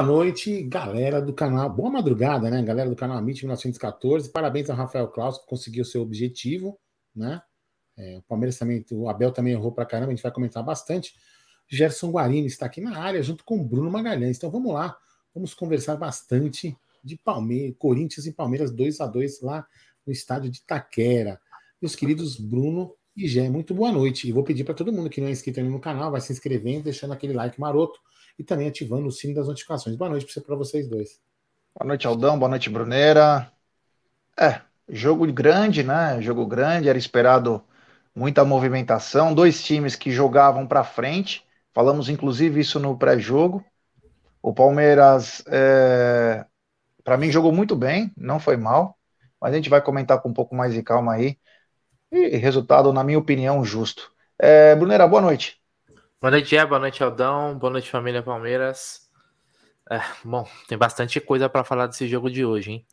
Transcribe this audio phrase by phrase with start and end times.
[0.00, 1.68] Boa noite, galera do canal.
[1.68, 2.62] Boa madrugada, né?
[2.62, 4.30] Galera do canal Amit 1914.
[4.30, 6.80] Parabéns ao Rafael Klaus que conseguiu seu objetivo,
[7.14, 7.42] né?
[7.98, 11.14] É, o Palmeiras também, o Abel também errou pra caramba, a gente vai comentar bastante.
[11.68, 14.38] Gerson Guarino está aqui na área junto com o Bruno Magalhães.
[14.38, 14.96] Então vamos lá,
[15.34, 19.66] vamos conversar bastante de Palmeiras, Corinthians e Palmeiras 2 a 2 lá
[20.06, 21.38] no estádio de Itaquera.
[21.78, 24.26] Meus queridos Bruno e Gé, muito boa noite.
[24.26, 26.32] E vou pedir para todo mundo que não é inscrito ainda no canal, vai se
[26.32, 28.00] inscrevendo, deixando aquele like maroto
[28.38, 29.96] e também ativando o sino das notificações.
[29.96, 31.20] Boa noite para vocês dois.
[31.74, 32.38] Boa noite, Aldão.
[32.38, 33.50] Boa noite, Bruneira.
[34.38, 36.20] É, jogo grande, né?
[36.20, 37.62] Jogo grande, era esperado
[38.14, 41.46] muita movimentação, dois times que jogavam para frente.
[41.72, 43.64] Falamos inclusive isso no pré-jogo.
[44.42, 46.44] O Palmeiras, é,
[47.04, 48.98] para mim, jogou muito bem, não foi mal,
[49.40, 51.38] mas a gente vai comentar com um pouco mais de calma aí.
[52.10, 54.10] E resultado, na minha opinião, justo.
[54.38, 55.59] É, Brunera, boa noite.
[56.22, 56.66] Boa noite, Gé.
[56.66, 57.58] Boa noite, Aldão.
[57.58, 59.10] Boa noite, família Palmeiras.
[59.90, 62.86] É, bom, tem bastante coisa para falar desse jogo de hoje, hein?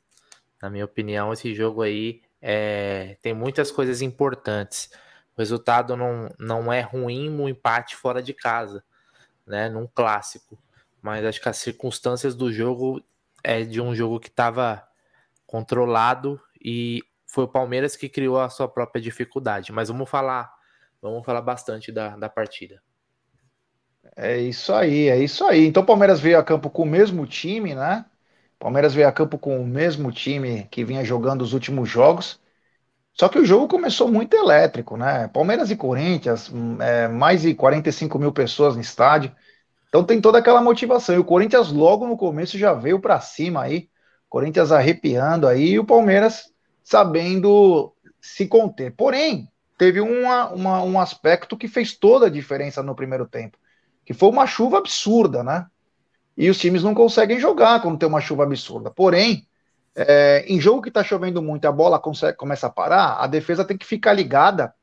[0.62, 4.90] Na minha opinião, esse jogo aí é, tem muitas coisas importantes.
[5.36, 8.82] O resultado não, não é ruim no empate fora de casa,
[9.46, 9.68] né?
[9.68, 10.58] Num clássico.
[11.02, 13.04] Mas acho que as circunstâncias do jogo
[13.44, 14.88] é de um jogo que estava
[15.46, 19.74] controlado e foi o Palmeiras que criou a sua própria dificuldade.
[19.74, 20.50] Mas vamos falar,
[21.02, 22.82] vamos falar bastante da, da partida.
[24.20, 25.68] É isso aí, é isso aí.
[25.68, 28.04] Então o Palmeiras veio a campo com o mesmo time, né?
[28.60, 32.40] Palmeiras veio a campo com o mesmo time que vinha jogando os últimos jogos.
[33.14, 35.28] Só que o jogo começou muito elétrico, né?
[35.30, 36.52] Palmeiras e Corinthians,
[36.82, 39.32] é, mais de 45 mil pessoas no estádio.
[39.90, 41.16] Então tem toda aquela motivação.
[41.16, 43.90] E o Corinthians logo no começo já veio para cima aí.
[44.30, 46.52] Corinthians arrepiando aí e o Palmeiras
[46.84, 48.94] sabendo se conter.
[48.96, 49.48] Porém,
[49.78, 53.58] teve uma, uma, um aspecto que fez toda a diferença no primeiro tempo
[54.08, 55.66] que foi uma chuva absurda, né?
[56.38, 58.90] E os times não conseguem jogar quando tem uma chuva absurda.
[58.90, 59.46] Porém,
[59.94, 63.66] é, em jogo que está chovendo muito, a bola consegue, começa a parar, a defesa
[63.66, 64.74] tem que ficar ligada.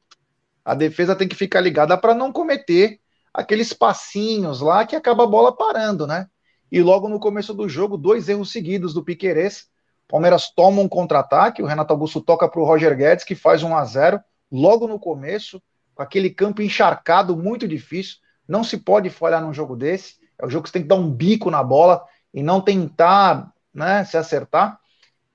[0.62, 3.00] A defesa tem que ficar ligada para não cometer
[3.32, 6.28] aqueles passinhos lá que acaba a bola parando, né?
[6.70, 9.68] E logo no começo do jogo, dois erros seguidos do Piquerez.
[10.06, 13.74] Palmeiras toma um contra-ataque, o Renato Augusto toca para o Roger Guedes, que faz 1
[13.74, 14.20] a 0
[14.52, 15.62] logo no começo,
[15.94, 18.22] com aquele campo encharcado, muito difícil.
[18.46, 20.16] Não se pode falhar num jogo desse.
[20.38, 23.52] É o jogo que você tem que dar um bico na bola e não tentar
[23.72, 24.78] né, se acertar.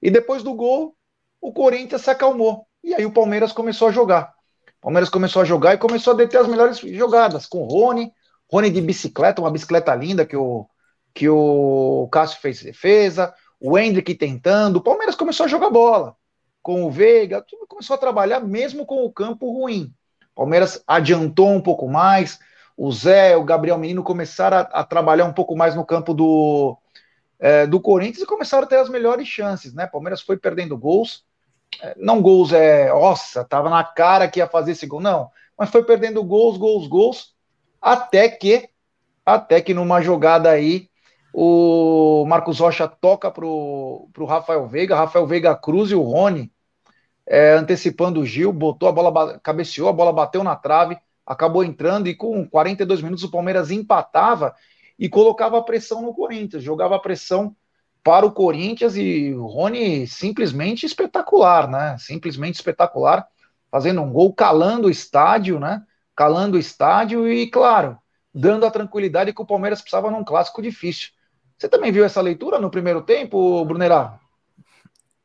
[0.01, 0.95] E depois do gol,
[1.41, 2.65] o Corinthians se acalmou.
[2.83, 4.33] E aí o Palmeiras começou a jogar.
[4.77, 8.11] O Palmeiras começou a jogar e começou a deter as melhores jogadas com o Rony.
[8.51, 10.65] Rony de bicicleta, uma bicicleta linda que o,
[11.13, 13.33] que o Cássio fez defesa.
[13.59, 14.77] O Hendrick tentando.
[14.77, 16.15] O Palmeiras começou a jogar bola.
[16.61, 19.93] Com o Veiga, começou a trabalhar mesmo com o campo ruim.
[20.33, 22.39] O Palmeiras adiantou um pouco mais,
[22.81, 26.77] o Zé, o Gabriel Menino começaram a, a trabalhar um pouco mais no campo do,
[27.37, 29.85] é, do Corinthians e começaram a ter as melhores chances, né?
[29.85, 31.25] Palmeiras foi perdendo gols,
[31.81, 35.69] é, não gols é, nossa, tava na cara que ia fazer esse gol, não, mas
[35.69, 37.35] foi perdendo gols, gols, gols,
[37.81, 38.69] até que,
[39.25, 40.89] até que numa jogada aí,
[41.33, 46.49] o Marcos Rocha toca pro, pro Rafael Veiga, Rafael Veiga cruz e o Rony,
[47.27, 50.97] é, antecipando o Gil, botou a bola, cabeceou, a bola bateu na trave,
[51.29, 54.55] acabou entrando e com 42 minutos o Palmeiras empatava
[54.97, 57.55] e colocava pressão no Corinthians, jogava pressão
[58.03, 61.95] para o Corinthians e o Rony simplesmente espetacular, né?
[61.99, 63.27] Simplesmente espetacular,
[63.69, 65.83] fazendo um gol calando o estádio, né?
[66.15, 67.97] Calando o estádio e, claro,
[68.33, 71.09] dando a tranquilidade que o Palmeiras precisava num clássico difícil.
[71.55, 74.19] Você também viu essa leitura no primeiro tempo, Brunerá?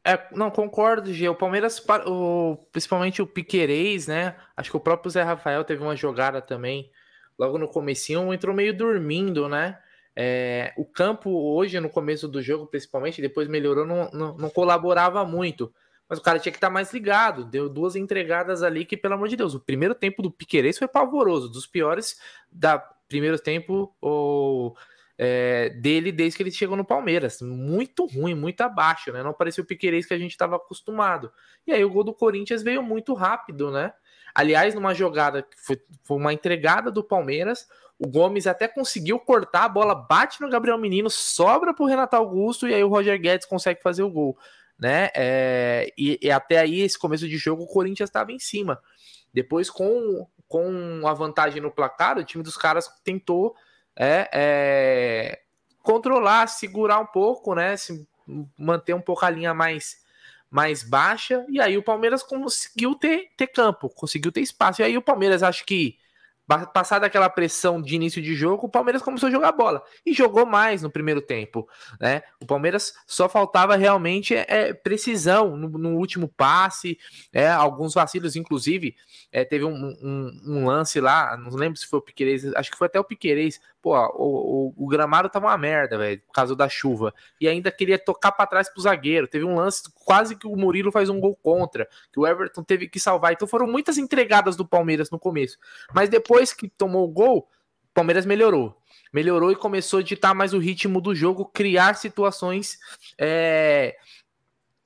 [0.06, 1.28] É, não, concordo, Gê.
[1.28, 4.36] O Palmeiras, o, principalmente o Piquerez, né?
[4.54, 6.90] Acho que o próprio Zé Rafael teve uma jogada também,
[7.38, 9.78] logo no comecinho, entrou meio dormindo, né?
[10.14, 15.24] É, o campo hoje, no começo do jogo, principalmente, depois melhorou, não, não, não colaborava
[15.24, 15.72] muito.
[16.06, 17.44] Mas o cara tinha que estar mais ligado.
[17.46, 20.86] Deu duas entregadas ali que, pelo amor de Deus, o primeiro tempo do Piquerez foi
[20.86, 22.20] pavoroso, dos piores
[22.52, 24.76] da primeiro tempo, ou
[25.16, 27.40] é, dele desde que ele chegou no Palmeiras.
[27.40, 29.22] Muito ruim, muito abaixo, né?
[29.22, 31.32] Não parecia o Piquerez que a gente estava acostumado.
[31.66, 33.92] E aí o gol do Corinthians veio muito rápido, né?
[34.34, 37.68] Aliás, numa jogada que foi, foi uma entregada do Palmeiras,
[37.98, 42.16] o Gomes até conseguiu cortar, a bola bate no Gabriel Menino, sobra para o Renato
[42.16, 44.36] Augusto e aí o Roger Guedes consegue fazer o gol,
[44.76, 45.10] né?
[45.14, 48.80] É, e, e até aí, esse começo de jogo, o Corinthians estava em cima.
[49.32, 53.54] Depois, com, com a vantagem no placar, o time dos caras tentou
[53.96, 55.40] é, é,
[55.82, 57.76] controlar, segurar um pouco, né?
[57.76, 58.06] Se
[58.58, 60.02] manter um pouco a linha mais
[60.50, 64.80] mais baixa, e aí o Palmeiras conseguiu ter, ter campo, conseguiu ter espaço.
[64.80, 65.98] E aí o Palmeiras acho que
[66.46, 70.44] Passada aquela pressão de início de jogo, o Palmeiras começou a jogar bola e jogou
[70.44, 71.66] mais no primeiro tempo.
[71.98, 72.22] Né?
[72.38, 76.98] O Palmeiras só faltava realmente é, é precisão no, no, último passe,
[77.32, 78.94] é, alguns vacilos, inclusive.
[79.32, 82.76] É, teve um, um, um, lance lá, não lembro se foi o Piquerez, acho que
[82.76, 83.58] foi até o Piquerez.
[83.84, 87.12] Pô, o, o, o gramado tava uma merda, velho, por causa da chuva.
[87.38, 89.28] E ainda queria tocar para trás pro zagueiro.
[89.28, 92.88] Teve um lance quase que o Murilo faz um gol contra, que o Everton teve
[92.88, 93.34] que salvar.
[93.34, 95.58] Então foram muitas entregadas do Palmeiras no começo.
[95.92, 97.40] Mas depois que tomou o gol,
[97.90, 98.74] o Palmeiras melhorou.
[99.12, 102.78] Melhorou e começou a ditar mais o ritmo do jogo, criar situações
[103.18, 103.98] é,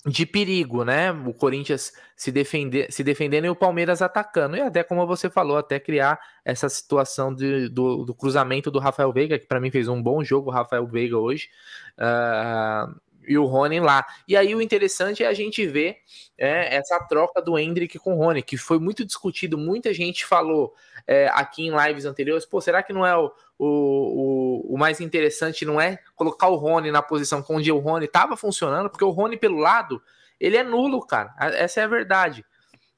[0.07, 1.11] de perigo, né?
[1.11, 4.57] O Corinthians se, defender, se defendendo e o Palmeiras atacando.
[4.57, 9.13] E até como você falou, até criar essa situação de, do, do cruzamento do Rafael
[9.13, 11.49] Veiga, que para mim fez um bom jogo, o Rafael Veiga hoje.
[11.99, 12.95] Uh,
[13.29, 14.05] e o Rony lá.
[14.27, 15.99] E aí o interessante é a gente ver
[16.37, 20.75] é, essa troca do Hendrick com o Rony, que foi muito discutido, muita gente falou
[21.07, 25.65] é, aqui em lives anteriores, pô, será que não é o, o, o, mais interessante,
[25.65, 29.37] não é colocar o Rony na posição onde o Rony estava funcionando, porque o Rony
[29.37, 30.03] pelo lado,
[30.41, 32.45] ele é nulo, cara, essa é a verdade.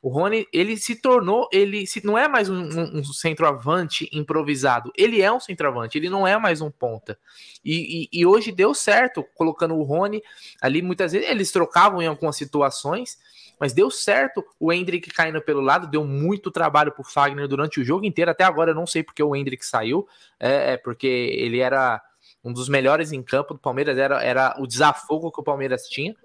[0.02, 4.90] O Rony, ele se tornou, ele se, não é mais um, um, um, centroavante improvisado,
[4.96, 7.18] ele é um centroavante, ele não é mais um ponta.
[7.62, 10.22] E, e, e, hoje deu certo, colocando o Rony
[10.58, 13.18] ali, muitas vezes eles trocavam em algumas situações,
[13.58, 17.84] mas deu certo o Hendrick caindo pelo lado, deu muito trabalho pro Fagner durante o
[17.84, 20.08] jogo inteiro, até agora eu não sei porque o Hendrick saiu,
[20.38, 22.02] é, é porque ele era
[22.42, 26.16] um dos melhores em campo do Palmeiras, era, era o desafogo que o Palmeiras tinha,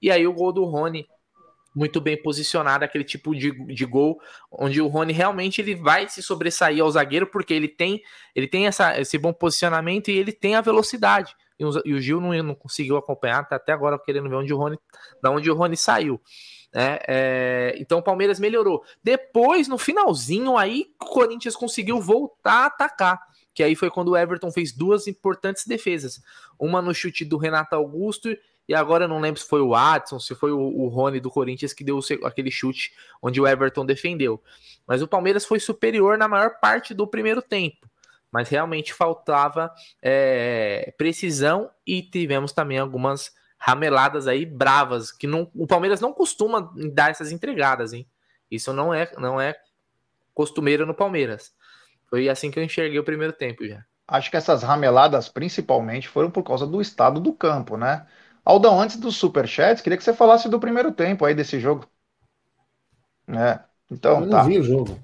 [0.00, 1.06] e aí o gol do Rony
[1.78, 4.20] muito bem posicionado, aquele tipo de, de gol
[4.50, 8.02] onde o Rony realmente ele vai se sobressair ao zagueiro porque ele tem
[8.34, 11.36] ele tem essa, esse bom posicionamento e ele tem a velocidade.
[11.56, 14.52] E o, e o Gil não, não conseguiu acompanhar, tá até agora querendo ver onde
[14.52, 14.78] o Rony,
[15.22, 16.20] da onde o Rony saiu.
[16.74, 18.82] É, é, então o Palmeiras melhorou.
[19.02, 23.20] Depois, no finalzinho, aí o Corinthians conseguiu voltar a atacar.
[23.54, 26.20] Que aí foi quando o Everton fez duas importantes defesas.
[26.58, 28.28] Uma no chute do Renato Augusto
[28.68, 31.30] e agora eu não lembro se foi o Watson, se foi o, o Rony do
[31.30, 32.92] Corinthians que deu aquele chute
[33.22, 34.42] onde o Everton defendeu.
[34.86, 37.88] Mas o Palmeiras foi superior na maior parte do primeiro tempo.
[38.30, 39.72] Mas realmente faltava
[40.02, 46.70] é, precisão e tivemos também algumas rameladas aí bravas que não, o Palmeiras não costuma
[46.92, 48.06] dar essas entregadas, hein?
[48.50, 49.56] Isso não é não é
[50.34, 51.54] costumeiro no Palmeiras.
[52.08, 53.82] Foi assim que eu enxerguei o primeiro tempo já.
[54.06, 58.06] Acho que essas rameladas principalmente foram por causa do estado do campo, né?
[58.48, 61.86] Aldão, antes dos superchats, queria que você falasse do primeiro tempo aí desse jogo.
[63.28, 63.60] É,
[63.90, 64.42] então, eu não tá.
[64.42, 64.98] vi o jogo.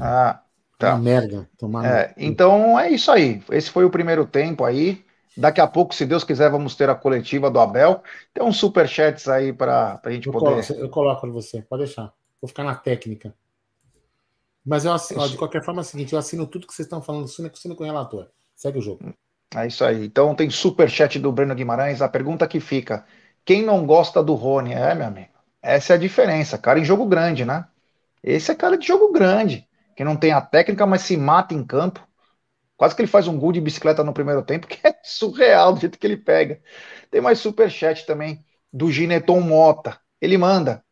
[0.00, 0.40] Ah,
[0.78, 0.94] tá.
[0.94, 1.46] Uma merda.
[1.58, 3.42] Tomar é, então é isso aí.
[3.50, 5.04] Esse foi o primeiro tempo aí.
[5.36, 8.02] Daqui a pouco, se Deus quiser, vamos ter a coletiva do Abel.
[8.32, 10.66] Tem uns superchats aí para a gente eu poder.
[10.66, 12.10] Coloco, eu coloco você, pode deixar.
[12.40, 13.34] Vou ficar na técnica.
[14.64, 16.86] Mas eu assino, ó, de qualquer forma é o seguinte: eu assino tudo que vocês
[16.86, 18.30] estão falando, assino, assino com o relator.
[18.54, 19.14] Segue o jogo.
[19.54, 20.04] É isso aí.
[20.04, 22.02] Então tem super chat do Breno Guimarães.
[22.02, 23.04] A pergunta que fica:
[23.44, 24.72] quem não gosta do Rony?
[24.74, 25.30] É, meu amigo.
[25.62, 26.58] Essa é a diferença.
[26.58, 27.66] Cara em jogo grande, né?
[28.22, 29.68] Esse é cara de jogo grande.
[29.96, 32.06] Que não tem a técnica, mas se mata em campo.
[32.76, 35.80] Quase que ele faz um gol de bicicleta no primeiro tempo, que é surreal do
[35.80, 36.60] jeito que ele pega.
[37.10, 39.98] Tem mais super chat também do Gineton Mota.
[40.20, 40.84] Ele manda.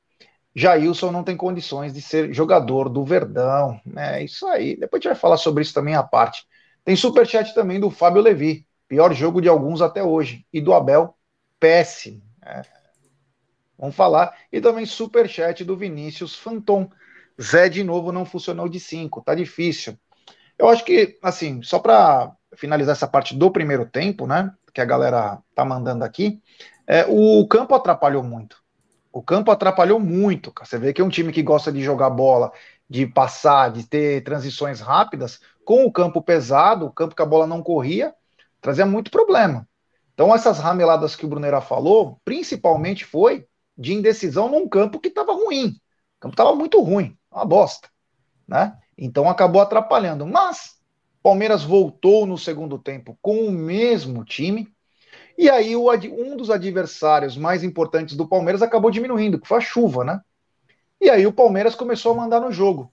[0.54, 3.80] Jailson não tem condições de ser jogador do Verdão.
[3.96, 4.76] É isso aí.
[4.76, 6.46] Depois a gente vai falar sobre isso também à parte.
[6.84, 10.46] Tem superchat também do Fábio Levi, pior jogo de alguns até hoje.
[10.52, 11.16] E do Abel,
[11.58, 12.22] péssimo.
[12.44, 12.62] É.
[13.78, 14.36] Vamos falar.
[14.52, 16.90] E também superchat do Vinícius Fanton.
[17.40, 19.98] Zé de novo não funcionou de 5, tá difícil.
[20.58, 24.52] Eu acho que, assim, só para finalizar essa parte do primeiro tempo, né?
[24.72, 26.40] Que a galera tá mandando aqui,
[26.86, 28.62] é, o campo atrapalhou muito.
[29.12, 30.52] O campo atrapalhou muito.
[30.58, 32.52] Você vê que é um time que gosta de jogar bola,
[32.88, 37.46] de passar, de ter transições rápidas, com o campo pesado, o campo que a bola
[37.46, 38.14] não corria,
[38.60, 39.68] trazia muito problema.
[40.12, 45.32] Então, essas rameladas que o Brunera falou, principalmente foi de indecisão num campo que estava
[45.32, 45.68] ruim.
[46.16, 47.88] O campo estava muito ruim, uma bosta.
[48.46, 48.76] Né?
[48.96, 50.26] Então acabou atrapalhando.
[50.26, 50.78] Mas
[51.22, 54.68] Palmeiras voltou no segundo tempo com o mesmo time.
[55.36, 60.04] E aí um dos adversários mais importantes do Palmeiras acabou diminuindo, que foi a chuva,
[60.04, 60.20] né?
[61.00, 62.92] E aí o Palmeiras começou a mandar no jogo.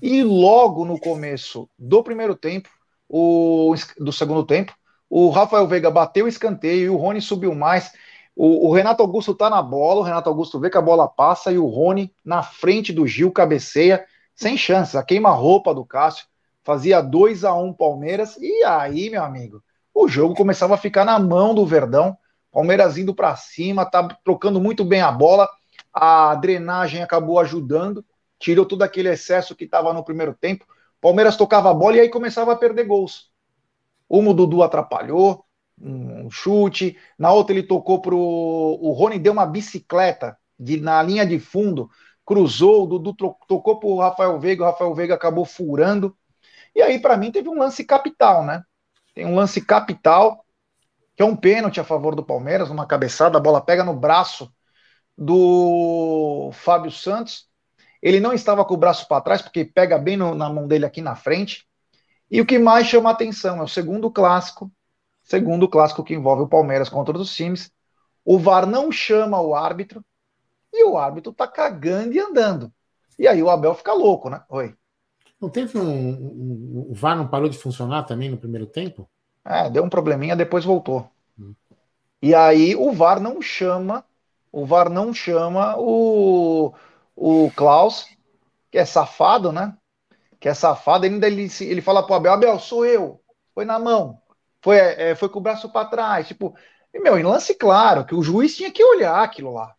[0.00, 2.68] E logo no começo do primeiro tempo,
[3.08, 4.74] o, do segundo tempo,
[5.10, 7.90] o Rafael Veiga bateu o escanteio e o Rony subiu mais.
[8.36, 11.50] O, o, Renato Augusto tá na bola, o Renato Augusto vê que a bola passa
[11.50, 14.94] e o Rony na frente do Gil cabeceia, sem chances.
[14.94, 16.26] A queima-roupa do Cássio
[16.62, 18.36] fazia 2 a 1 um Palmeiras.
[18.36, 19.62] E aí, meu amigo,
[19.92, 22.16] o jogo começava a ficar na mão do Verdão.
[22.52, 25.48] Palmeiras indo para cima, tá trocando muito bem a bola.
[25.92, 28.04] A drenagem acabou ajudando
[28.38, 30.66] tirou todo aquele excesso que estava no primeiro tempo.
[31.00, 33.30] Palmeiras tocava a bola e aí começava a perder gols.
[34.08, 35.44] Uma o Dudu atrapalhou,
[35.80, 38.18] um chute, na outra ele tocou pro.
[38.18, 41.90] O Rony deu uma bicicleta de, na linha de fundo,
[42.24, 43.14] cruzou, o Dudu
[43.46, 46.16] tocou pro Rafael Veiga, o Rafael Veiga acabou furando.
[46.74, 48.62] E aí, para mim, teve um lance capital, né?
[49.14, 50.44] Tem um lance capital,
[51.16, 54.52] que é um pênalti a favor do Palmeiras, uma cabeçada, a bola pega no braço
[55.16, 57.47] do Fábio Santos.
[58.02, 60.86] Ele não estava com o braço para trás, porque pega bem no, na mão dele
[60.86, 61.66] aqui na frente.
[62.30, 64.70] E o que mais chama atenção é o segundo clássico,
[65.22, 67.72] segundo clássico que envolve o Palmeiras contra os times.
[68.24, 70.04] O VAR não chama o árbitro
[70.72, 72.72] e o árbitro tá cagando e andando.
[73.18, 74.42] E aí o Abel fica louco, né?
[74.48, 74.74] Oi.
[75.40, 79.08] Não teve um, um, O VAR não parou de funcionar também no primeiro tempo?
[79.44, 81.10] É, deu um probleminha, depois voltou.
[81.38, 81.54] Hum.
[82.20, 84.04] E aí o VAR não chama
[84.52, 86.72] o VAR não chama o,
[87.18, 88.06] o Klaus,
[88.70, 89.76] que é safado, né?
[90.38, 93.20] Que é safado, ainda ele, ele fala pro Abel, Abel, sou eu.
[93.52, 94.20] Foi na mão.
[94.62, 96.28] Foi, é, foi com o braço para trás.
[96.28, 96.54] Tipo,
[96.94, 99.74] e, meu, em lance claro, que o juiz tinha que olhar aquilo lá.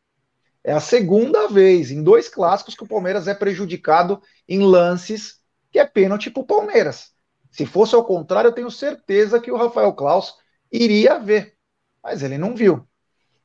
[0.61, 5.39] É a segunda vez em dois clássicos que o Palmeiras é prejudicado em lances
[5.71, 7.13] que é pênalti pro Palmeiras.
[7.51, 10.35] Se fosse ao contrário, eu tenho certeza que o Rafael Klaus
[10.69, 11.55] iria ver.
[12.03, 12.85] Mas ele não viu.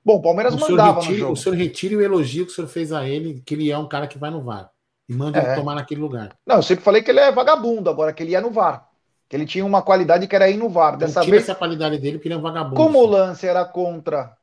[0.05, 1.33] Bom, o Palmeiras o mandava retire, no jogo.
[1.33, 3.89] O senhor retire o elogio que o senhor fez a ele, que ele é um
[3.89, 4.71] cara que vai no VAR.
[5.09, 5.47] E manda é.
[5.47, 6.37] ele tomar naquele lugar.
[6.47, 8.87] Não, eu sempre falei que ele é vagabundo, agora que ele ia no VAR.
[9.29, 10.99] Que ele tinha uma qualidade que era ir no VAR.
[10.99, 12.77] Dessa tira vez, essa qualidade dele, porque ele é um vagabundo.
[12.77, 14.37] Como o lance era contra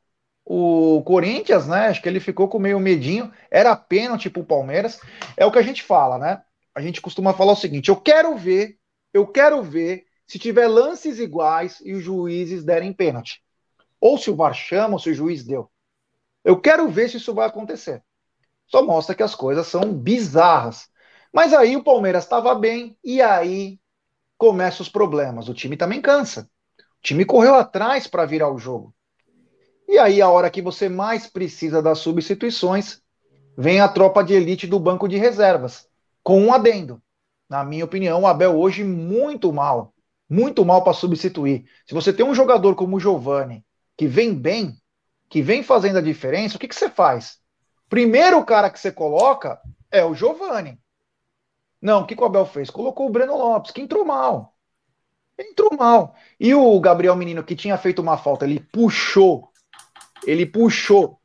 [0.44, 1.86] o Corinthians, né?
[1.86, 3.30] Acho que ele ficou com meio medinho.
[3.48, 5.00] Era pênalti pro Palmeiras.
[5.36, 6.42] É o que a gente fala, né?
[6.74, 8.76] A gente costuma falar o seguinte: eu quero ver,
[9.14, 13.40] eu quero ver se tiver lances iguais e os juízes derem pênalti
[14.02, 15.70] ou se o VAR chama, ou se o juiz deu.
[16.44, 18.02] Eu quero ver se isso vai acontecer.
[18.66, 20.88] Só mostra que as coisas são bizarras.
[21.32, 23.78] Mas aí o Palmeiras estava bem e aí
[24.36, 25.48] começam os problemas.
[25.48, 26.50] O time também cansa.
[26.80, 28.92] O time correu atrás para virar o jogo.
[29.88, 33.00] E aí, a hora que você mais precisa das substituições,
[33.56, 35.86] vem a tropa de elite do banco de reservas,
[36.24, 37.00] com um adendo.
[37.48, 39.94] Na minha opinião, o Abel hoje muito mal,
[40.28, 41.66] muito mal para substituir.
[41.86, 43.64] Se você tem um jogador como o Giovani,
[44.02, 44.76] que vem bem,
[45.28, 47.38] que vem fazendo a diferença, o que, que você faz?
[47.88, 49.60] Primeiro cara que você coloca
[49.92, 50.76] é o Giovani.
[51.80, 52.68] Não, o que, que o Abel fez?
[52.68, 54.56] Colocou o Breno Lopes, que entrou mal.
[55.38, 56.16] Entrou mal.
[56.40, 59.52] E o Gabriel Menino, que tinha feito uma falta, ele puxou.
[60.26, 61.20] Ele puxou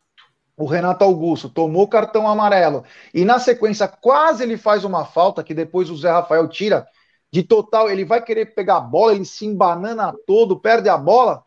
[0.56, 2.84] o Renato Augusto, tomou cartão amarelo.
[3.12, 6.88] E na sequência, quase ele faz uma falta, que depois o Zé Rafael tira
[7.34, 7.90] de total.
[7.90, 11.44] Ele vai querer pegar a bola, ele se embanana todo, perde a bola.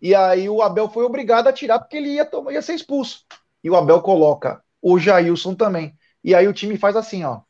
[0.00, 3.24] E aí o Abel foi obrigado a tirar porque ele ia, ia ser expulso.
[3.62, 5.96] E o Abel coloca o Jailson também.
[6.22, 7.40] E aí o time faz assim, ó.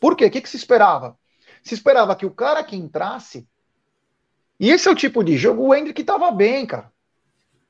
[0.00, 0.26] Por quê?
[0.26, 1.18] O que, que se esperava?
[1.62, 3.46] Se esperava que o cara que entrasse.
[4.58, 5.64] E esse é o tipo de jogo.
[5.64, 6.90] O Hendrick estava bem, cara.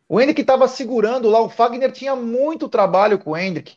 [0.08, 1.40] O Hendrick estava segurando lá.
[1.40, 3.76] O Fagner tinha muito trabalho com o Hendrick.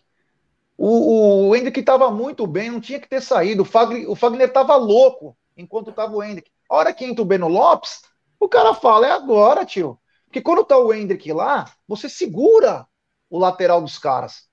[0.78, 3.62] O, o Hendrick estava muito bem, não tinha que ter saído.
[3.62, 6.52] O Fagner, o Fagner estava louco enquanto estava o Hendrick.
[6.70, 8.02] A hora que entra o Beno Lopes,
[8.40, 10.00] o cara fala: é agora, tio.
[10.34, 12.88] Porque quando tá o Hendrick lá, você segura
[13.30, 14.48] o lateral dos caras.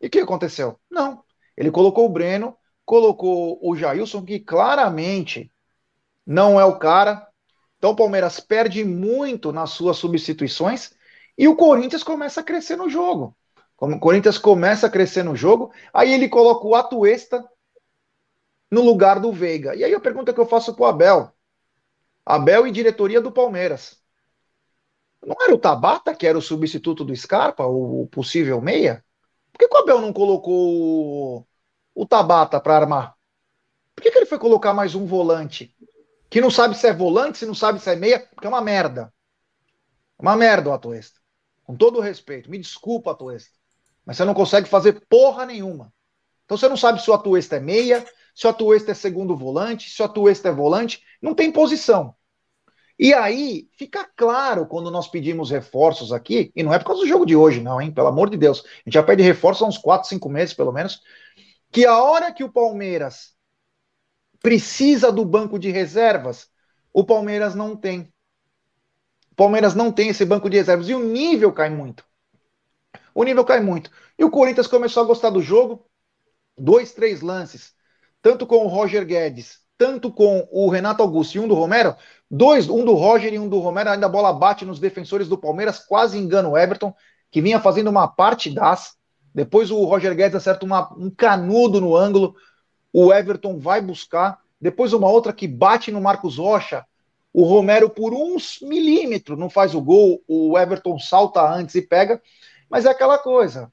[0.00, 0.80] E o que aconteceu?
[0.90, 1.22] Não.
[1.54, 5.52] Ele colocou o Breno, colocou o Jailson, que claramente
[6.26, 7.28] não é o cara.
[7.76, 10.94] Então o Palmeiras perde muito nas suas substituições
[11.36, 13.36] e o Corinthians começa a crescer no jogo.
[13.76, 17.46] Como o Corinthians começa a crescer no jogo, aí ele coloca o Atuesta
[18.70, 19.76] no lugar do Veiga.
[19.76, 21.30] E aí a pergunta que eu faço pro Abel.
[22.24, 23.98] Abel e diretoria do Palmeiras.
[25.24, 29.04] Não era o Tabata que era o substituto do Scarpa, o possível meia?
[29.52, 31.46] Por que, o Abel não colocou
[31.94, 33.14] o, Tabata para armar?
[33.94, 35.74] Por que, que ele foi colocar mais um volante?
[36.30, 38.60] Que não sabe se é volante, se não sabe se é meia, porque é uma
[38.60, 39.12] merda.
[40.18, 41.18] Uma merda o Atuesta.
[41.64, 42.50] Com todo o respeito.
[42.50, 43.58] Me desculpa, Atuesta.
[44.06, 45.92] Mas você não consegue fazer porra nenhuma.
[46.44, 49.90] Então você não sabe se o Atuesta é meia, se o Atuesta é segundo volante,
[49.90, 51.02] se o Atuesta é volante.
[51.20, 52.14] Não tem posição.
[52.98, 57.08] E aí fica claro quando nós pedimos reforços aqui, e não é por causa do
[57.08, 57.92] jogo de hoje, não, hein?
[57.92, 58.60] Pelo amor de Deus.
[58.60, 61.00] A gente já pede reforço há uns 4, 5 meses, pelo menos.
[61.70, 63.36] Que a hora que o Palmeiras
[64.40, 66.48] precisa do banco de reservas,
[66.92, 68.12] o Palmeiras não tem.
[69.30, 70.88] O Palmeiras não tem esse banco de reservas.
[70.88, 72.04] E o nível cai muito.
[73.14, 73.90] O nível cai muito.
[74.18, 75.88] E o Corinthians começou a gostar do jogo.
[76.56, 77.72] Dois, três lances.
[78.20, 81.94] Tanto com o Roger Guedes, tanto com o Renato Augusto e um do Romero,
[82.30, 85.38] Dois, um do Roger e um do Romero, ainda a bola bate nos defensores do
[85.38, 86.92] Palmeiras, quase engana o Everton,
[87.30, 88.96] que vinha fazendo uma parte das.
[89.34, 92.34] Depois o Roger Guedes acerta uma, um canudo no ângulo,
[92.92, 96.84] o Everton vai buscar depois uma outra que bate no Marcos Rocha,
[97.32, 102.20] o Romero por uns milímetros não faz o gol, o Everton salta antes e pega,
[102.68, 103.72] mas é aquela coisa.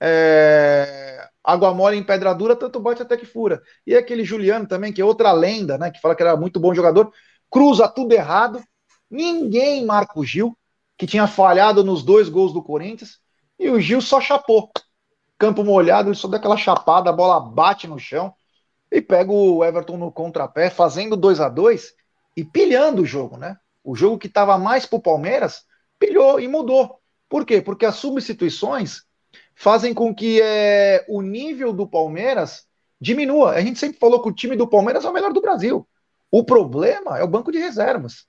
[0.00, 1.28] É...
[1.42, 3.62] Água mole em pedra dura, tanto bate até que fura.
[3.86, 5.90] E aquele Juliano também, que é outra lenda, né?
[5.90, 7.12] Que fala que era muito bom jogador,
[7.50, 8.62] cruza tudo errado.
[9.10, 10.56] Ninguém marca o Gil,
[10.96, 13.18] que tinha falhado nos dois gols do Corinthians,
[13.58, 14.70] e o Gil só chapou.
[15.38, 18.34] Campo molhado, ele só dá aquela chapada, a bola bate no chão
[18.92, 21.94] e pega o Everton no contrapé, fazendo 2 a 2
[22.36, 23.56] e pilhando o jogo, né?
[23.82, 25.64] O jogo que estava mais pro Palmeiras,
[25.98, 27.00] pilhou e mudou.
[27.28, 27.62] Por quê?
[27.62, 29.02] Porque as substituições
[29.60, 32.64] fazem com que é, o nível do Palmeiras
[32.98, 33.50] diminua.
[33.50, 35.86] A gente sempre falou que o time do Palmeiras é o melhor do Brasil.
[36.30, 38.24] O problema é o banco de reservas.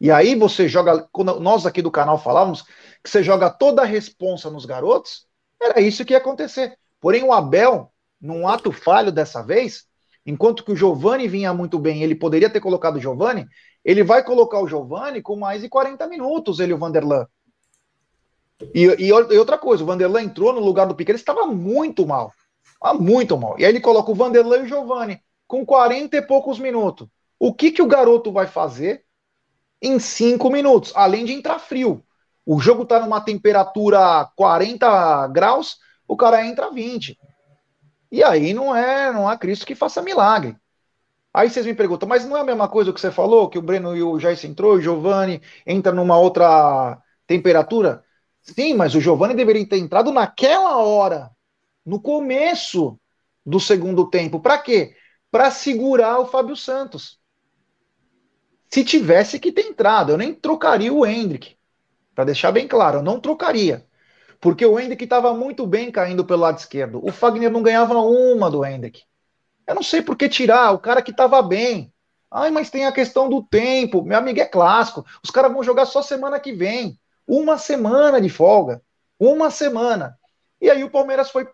[0.00, 2.62] E aí você joga, quando nós aqui do canal falávamos
[3.02, 5.28] que você joga toda a responsa nos garotos,
[5.62, 6.76] era isso que ia acontecer.
[7.00, 9.86] Porém, o Abel, num ato falho dessa vez,
[10.26, 13.46] Enquanto que o Giovani vinha muito bem, ele poderia ter colocado o Giovani,
[13.84, 17.26] ele vai colocar o Giovani com mais de 40 minutos, ele o Vanderlan.
[18.74, 22.06] E, e, e, outra coisa, o Vanderlan entrou no lugar do Piquet, ele estava muito
[22.06, 22.32] mal.
[22.98, 23.56] Muito mal.
[23.58, 27.08] E aí ele coloca o Vanderlan e o Giovani com 40 e poucos minutos.
[27.38, 29.04] O que, que o garoto vai fazer
[29.80, 30.92] em 5 minutos?
[30.94, 32.04] Além de entrar frio.
[32.46, 37.18] O jogo está numa temperatura 40 graus, o cara entra 20.
[38.12, 40.56] E aí não é, não há Cristo que faça milagre.
[41.32, 43.62] Aí vocês me perguntam, mas não é a mesma coisa que você falou, que o
[43.62, 48.03] Breno e o Jair entrou, o Giovanni entra numa outra temperatura?
[48.44, 51.30] Sim, mas o Giovanni deveria ter entrado naquela hora,
[51.84, 53.00] no começo
[53.44, 54.38] do segundo tempo.
[54.38, 54.94] Para quê?
[55.30, 57.18] Para segurar o Fábio Santos.
[58.70, 61.56] Se tivesse que ter entrado, eu nem trocaria o Hendrick.
[62.14, 63.86] Para deixar bem claro, eu não trocaria.
[64.40, 67.00] Porque o Hendrick estava muito bem caindo pelo lado esquerdo.
[67.02, 69.02] O Fagner não ganhava uma do Hendrick.
[69.66, 71.92] Eu não sei por que tirar o cara que estava bem.
[72.30, 74.02] Ai, mas tem a questão do tempo.
[74.02, 75.04] Meu amigo é clássico.
[75.22, 76.98] Os caras vão jogar só semana que vem.
[77.26, 78.82] Uma semana de folga.
[79.18, 80.18] Uma semana.
[80.60, 81.48] E aí o Palmeiras foi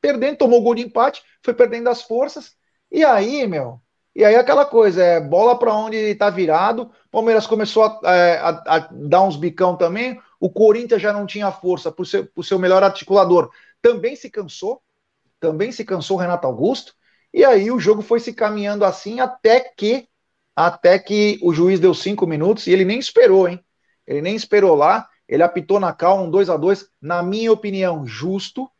[0.00, 2.54] perdendo, tomou gol de empate, foi perdendo as forças.
[2.90, 3.80] E aí, meu,
[4.14, 6.90] e aí aquela coisa, é bola para onde está virado.
[7.10, 10.18] Palmeiras começou a, é, a, a, dar uns bicão também.
[10.40, 13.50] O Corinthians já não tinha força para o seu, seu melhor articulador.
[13.82, 14.80] Também se cansou.
[15.38, 16.94] Também se cansou o Renato Augusto.
[17.32, 20.08] E aí o jogo foi se caminhando assim até que
[20.56, 23.62] até que o juiz deu cinco minutos e ele nem esperou, hein?
[24.06, 25.06] Ele nem esperou lá.
[25.28, 28.70] Ele apitou na calma um 2 a 2 na minha opinião, justo.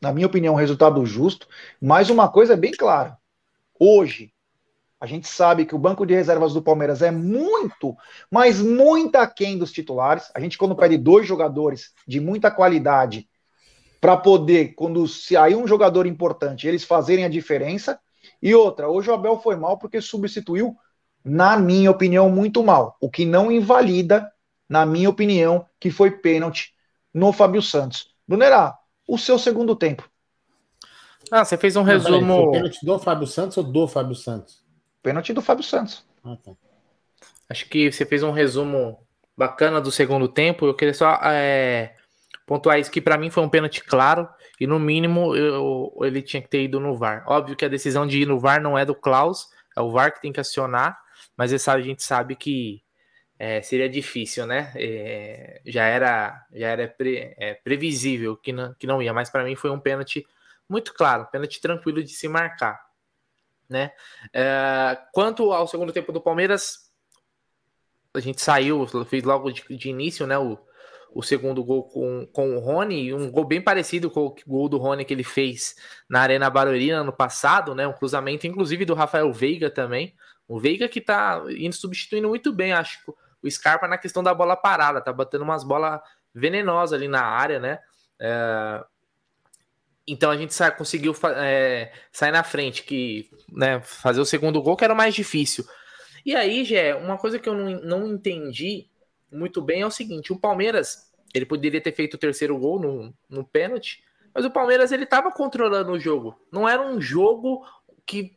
[0.00, 1.48] Na minha opinião, resultado justo.
[1.80, 3.18] Mas uma coisa é bem clara.
[3.78, 4.32] Hoje,
[5.00, 7.96] a gente sabe que o banco de reservas do Palmeiras é muito,
[8.30, 10.30] mas muito aquém dos titulares.
[10.34, 13.28] A gente, quando pede dois jogadores de muita qualidade
[14.00, 17.98] para poder, quando sair um jogador importante, eles fazerem a diferença.
[18.42, 20.76] E outra, hoje o Abel foi mal porque substituiu,
[21.24, 22.96] na minha opinião, muito mal.
[23.00, 24.30] O que não invalida,
[24.68, 26.74] na minha opinião, que foi pênalti
[27.12, 28.14] no Fábio Santos.
[28.26, 28.76] Brunerá,
[29.06, 30.08] o seu segundo tempo.
[31.30, 32.44] Ah, você fez um resumo.
[32.44, 34.62] Foi pênalti do Fábio Santos ou do Fábio Santos?
[35.02, 36.04] Pênalti do Fábio Santos.
[36.24, 36.52] Ah, tá.
[37.48, 38.98] Acho que você fez um resumo
[39.36, 40.66] bacana do segundo tempo.
[40.66, 41.94] Eu queria só é,
[42.46, 44.28] pontuar isso que para mim foi um pênalti claro
[44.60, 47.24] e no mínimo eu, ele tinha que ter ido no VAR.
[47.26, 50.12] Óbvio que a decisão de ir no VAR não é do Klaus, é o VAR
[50.12, 50.98] que tem que acionar,
[51.36, 52.82] mas a gente sabe que
[53.38, 54.72] é, seria difícil, né?
[54.76, 59.44] É, já era, já era pre, é, previsível que não, que não ia, mas para
[59.44, 60.26] mim foi um pênalti
[60.68, 62.88] muito claro, pênalti tranquilo de se marcar
[63.68, 63.92] né?
[64.32, 66.90] É, quanto ao segundo tempo do Palmeiras,
[68.14, 70.38] a gente saiu, fez logo de, de início, né?
[70.38, 70.58] O,
[71.12, 74.78] o segundo gol com, com o Rony, um gol bem parecido com o gol do
[74.78, 75.74] Rony que ele fez
[76.08, 77.86] na Arena Baruerina no passado, né?
[77.86, 80.14] Um cruzamento, inclusive, do Rafael Veiga também.
[80.46, 84.56] O Veiga que tá indo substituindo muito bem, acho, o Scarpa na questão da bola
[84.56, 86.00] parada, tá batendo umas bolas
[86.34, 87.78] venenosas ali na área, né?
[88.20, 88.84] É,
[90.06, 94.76] então a gente sa conseguiu é, sair na frente, que né, fazer o segundo gol,
[94.76, 95.64] que era o mais difícil.
[96.24, 98.88] E aí, Gé, uma coisa que eu não, não entendi
[99.30, 103.14] muito bem é o seguinte: o Palmeiras, ele poderia ter feito o terceiro gol no,
[103.28, 104.02] no pênalti,
[104.34, 106.40] mas o Palmeiras ele estava controlando o jogo.
[106.50, 107.64] Não era um jogo
[108.06, 108.36] que,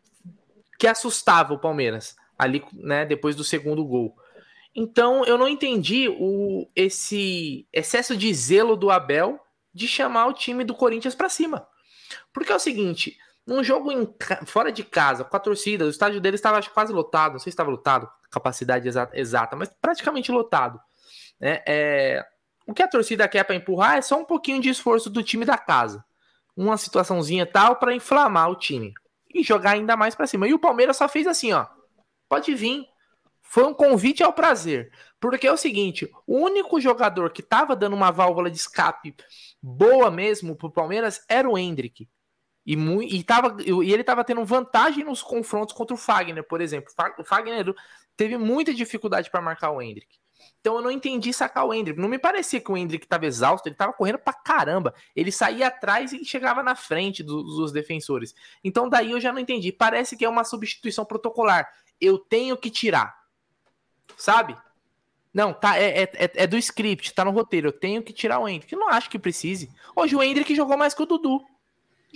[0.78, 4.16] que assustava o Palmeiras ali, né, depois do segundo gol.
[4.76, 9.40] Então eu não entendi o, esse excesso de zelo do Abel
[9.74, 11.68] de chamar o time do Corinthians para cima.
[12.34, 14.08] Porque é o seguinte, num jogo em,
[14.46, 17.56] fora de casa, com a torcida, o estádio dele estava quase lotado, não sei se
[17.56, 20.80] estava lotado, capacidade exata, exata mas praticamente lotado.
[21.40, 21.62] Né?
[21.68, 22.26] É,
[22.66, 25.44] o que a torcida quer para empurrar é só um pouquinho de esforço do time
[25.44, 26.04] da casa.
[26.56, 28.94] Uma situaçãozinha tal para inflamar o time.
[29.34, 30.48] e jogar ainda mais para cima.
[30.48, 31.66] E o Palmeiras só fez assim, ó.
[32.28, 32.86] Pode vir.
[33.52, 34.94] Foi um convite ao prazer.
[35.20, 39.14] Porque é o seguinte, o único jogador que tava dando uma válvula de escape
[39.62, 42.08] boa mesmo pro Palmeiras era o Hendrick.
[42.66, 46.94] E, e, tava, e ele tava tendo vantagem nos confrontos contra o Fagner, por exemplo.
[47.20, 47.76] O Fagner
[48.16, 50.18] teve muita dificuldade para marcar o Hendrick.
[50.62, 52.00] Então eu não entendi sacar o Hendrick.
[52.00, 54.96] Não me parecia que o Hendrick estava exausto, ele estava correndo pra caramba.
[55.14, 58.34] Ele saía atrás e chegava na frente dos, dos defensores.
[58.64, 59.74] Então daí eu já não entendi.
[59.74, 61.68] Parece que é uma substituição protocolar.
[62.00, 63.21] Eu tenho que tirar.
[64.18, 64.56] Sabe?
[65.34, 67.70] Não, tá, é, é, é, é do script, tá no roteiro.
[67.70, 68.74] Eu tenho que tirar o Hendrick.
[68.74, 69.72] Eu não acho que precise.
[69.96, 71.42] Hoje o Hendrick jogou mais que o Dudu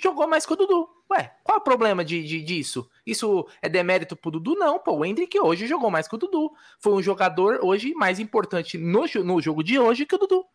[0.02, 0.90] jogou mais que o Dudu.
[1.12, 2.90] Ué, qual é o problema de, de, disso?
[3.06, 4.56] Isso é demérito pro Dudu?
[4.56, 4.94] Não, pô.
[4.94, 6.52] O Hendrick hoje jogou mais que o Dudu.
[6.80, 10.46] Foi um jogador hoje mais importante no, no jogo de hoje que o Dudu.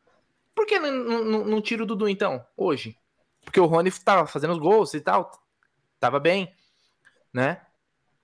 [0.55, 2.96] Por que não, tira o Dudu então, hoje?
[3.44, 5.31] Porque o Rony tava fazendo os gols e tal.
[5.98, 6.53] Tava bem,
[7.33, 7.62] né?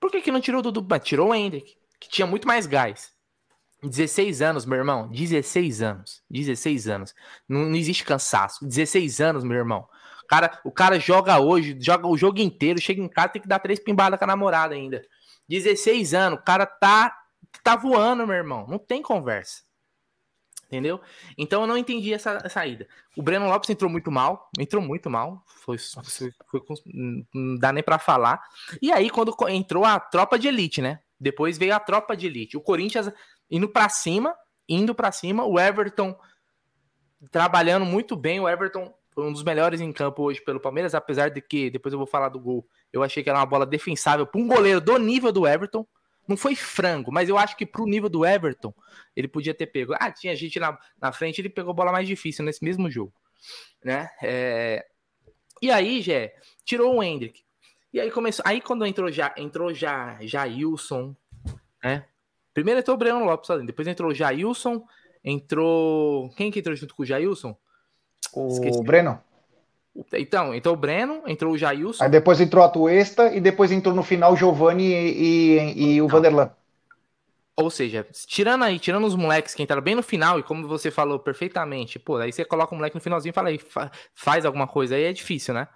[0.00, 0.84] Por que, que não tirou o Dudu?
[0.88, 3.14] Mas tirou o Hendrick, que tinha muito mais gás.
[3.82, 5.08] 16 anos, meu irmão.
[5.08, 6.22] 16 anos.
[6.30, 7.14] 16 anos.
[7.48, 8.66] Não, não existe cansaço.
[8.66, 9.86] 16 anos, meu irmão
[10.26, 13.58] cara, o cara joga hoje, joga o jogo inteiro, chega em casa tem que dar
[13.58, 15.02] três pimbadas com a namorada ainda.
[15.48, 17.16] 16 anos, o cara tá,
[17.62, 18.66] tá voando, meu irmão.
[18.68, 19.64] Não tem conversa.
[20.66, 21.00] Entendeu?
[21.38, 22.88] Então eu não entendi essa saída.
[23.16, 25.40] O Breno Lopes entrou muito mal, entrou muito mal.
[25.46, 26.76] Foi, foi, foi
[27.32, 28.42] não dá nem para falar.
[28.82, 30.98] E aí, quando entrou a tropa de elite, né?
[31.18, 32.56] Depois veio a tropa de elite.
[32.56, 33.10] O Corinthians
[33.50, 34.34] indo para cima,
[34.68, 35.44] indo para cima.
[35.44, 36.18] O Everton
[37.30, 38.40] trabalhando muito bem.
[38.40, 41.92] O Everton foi um dos melhores em campo hoje pelo Palmeiras, apesar de que, depois
[41.92, 44.78] eu vou falar do gol, eu achei que era uma bola defensável para um goleiro
[44.78, 45.86] do nível do Everton.
[46.28, 48.74] Não foi frango, mas eu acho que para o nível do Everton,
[49.14, 49.94] ele podia ter pego.
[49.98, 53.14] Ah, tinha gente na, na frente, ele pegou bola mais difícil nesse mesmo jogo.
[53.82, 54.10] Né?
[54.22, 54.84] É...
[55.62, 57.45] E aí, Jé, tirou o Hendrick.
[57.96, 58.42] E aí começou.
[58.46, 61.16] Aí quando entrou já, entrou já Jailson,
[61.82, 62.04] né?
[62.52, 64.84] Primeiro entrou o Breno Lopes, depois entrou o Jailson,
[65.24, 66.28] entrou.
[66.36, 67.56] Quem que entrou junto com o Jailson?
[68.34, 68.84] O Esqueci.
[68.84, 69.18] Breno.
[70.12, 72.04] Então, entrou o Breno, entrou o Jailson.
[72.04, 76.02] Aí depois entrou a Tuesta e depois entrou no final o Giovanni e, e, e
[76.02, 76.50] o Vanderlan.
[77.56, 80.90] Ou seja, tirando aí, tirando os moleques que entraram bem no final, e como você
[80.90, 83.58] falou perfeitamente, pô, aí você coloca o moleque no finalzinho e fala aí,
[84.14, 85.66] faz alguma coisa aí, é difícil, né?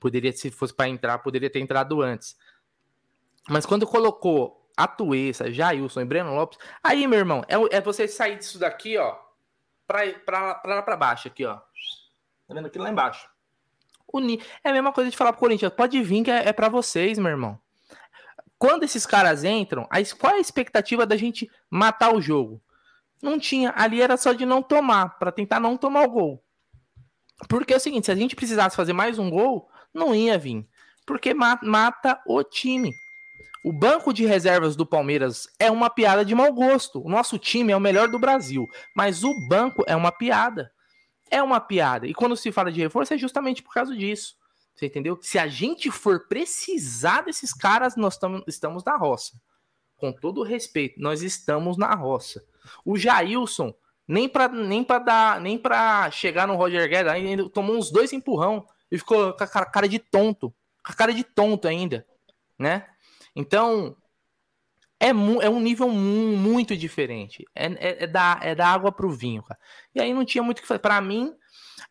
[0.00, 2.36] Poderia, se fosse para entrar, poderia ter entrado antes.
[3.48, 8.06] Mas quando colocou a Tuesta, Jailson e Breno Lopes, aí, meu irmão, é, é você
[8.06, 9.16] sair disso daqui, ó,
[9.86, 11.56] para lá para baixo aqui, ó.
[11.56, 13.28] Tá vendo aqui lá embaixo?
[14.64, 17.18] É a mesma coisa de falar pro Corinthians, pode vir que é, é para vocês,
[17.18, 17.58] meu irmão.
[18.58, 22.60] Quando esses caras entram, a, qual é a expectativa da gente matar o jogo?
[23.22, 23.72] Não tinha.
[23.76, 26.44] Ali era só de não tomar, para tentar não tomar o gol.
[27.48, 30.66] Porque é o seguinte, se a gente precisasse fazer mais um gol, não ia vir.
[31.06, 32.92] Porque mata o time.
[33.64, 37.04] O banco de reservas do Palmeiras é uma piada de mau gosto.
[37.04, 40.70] O nosso time é o melhor do Brasil, mas o banco é uma piada.
[41.30, 42.06] É uma piada.
[42.06, 44.36] E quando se fala de reforço é justamente por causa disso.
[44.74, 45.18] Você entendeu?
[45.20, 49.32] Se a gente for precisar desses caras, nós tamo, estamos na roça.
[49.96, 52.44] Com todo respeito, nós estamos na roça.
[52.84, 53.74] O Jailson,
[54.06, 58.64] nem para nem dar, nem para chegar no Roger Guedes, ainda tomou uns dois empurrão
[58.90, 60.50] e ficou com a cara de tonto,
[60.84, 62.06] com a cara de tonto ainda,
[62.58, 62.86] né?
[63.34, 63.96] Então,
[65.00, 67.44] é, é um nível muito diferente.
[67.54, 69.58] É, é, é, da, é da água pro vinho, cara.
[69.94, 70.80] E aí não tinha muito o que fazer.
[70.80, 71.32] Pra mim,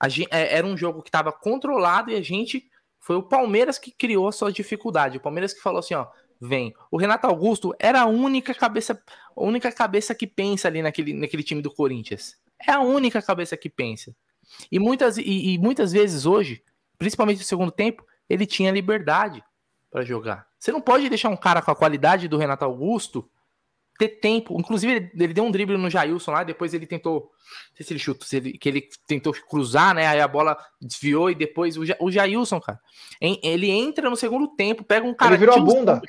[0.07, 2.69] gente, é, era um jogo que estava controlado e a gente.
[2.99, 5.17] Foi o Palmeiras que criou a sua dificuldade.
[5.17, 6.07] O Palmeiras que falou assim: ó,
[6.41, 6.73] vem.
[6.91, 9.01] O Renato Augusto era a única cabeça,
[9.36, 12.36] a única cabeça que pensa ali naquele, naquele time do Corinthians.
[12.67, 14.13] É a única cabeça que pensa.
[14.71, 16.62] E muitas, e, e muitas vezes hoje,
[16.97, 19.43] principalmente no segundo tempo, ele tinha liberdade
[19.91, 20.47] para jogar.
[20.60, 23.29] Você não pode deixar um cara com a qualidade do Renato Augusto
[23.97, 24.60] ter tempo.
[24.60, 27.31] Inclusive, ele, ele deu um drible no Jailson lá, depois ele tentou.
[27.69, 30.07] Não sei se ele chuta, se ele, que ele tentou cruzar, né?
[30.07, 32.79] Aí a bola desviou e depois o, o Jailson, cara.
[33.19, 35.31] Ele entra no segundo tempo, pega um cara.
[35.31, 36.01] Ele virou a bunda.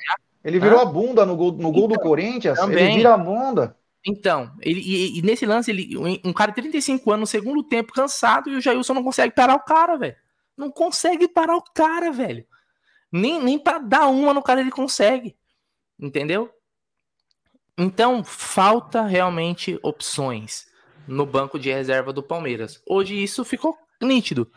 [0.43, 2.59] Ele virou a bunda no gol, no gol então, do Corinthians.
[2.59, 2.85] Também.
[2.85, 3.75] Ele vira a bunda.
[4.05, 7.91] Então, ele, e, e, nesse lance, ele, um cara de 35 anos no segundo tempo,
[7.91, 10.15] cansado, e o Jailson não consegue parar o cara, velho.
[10.59, 12.45] Não consegue parar o cara, velho.
[13.09, 15.37] Nem, nem para dar uma no cara ele consegue.
[15.97, 16.51] Entendeu?
[17.77, 20.67] Então, falta realmente opções
[21.07, 22.83] no banco de reserva do Palmeiras.
[22.85, 24.51] Hoje isso ficou nítido.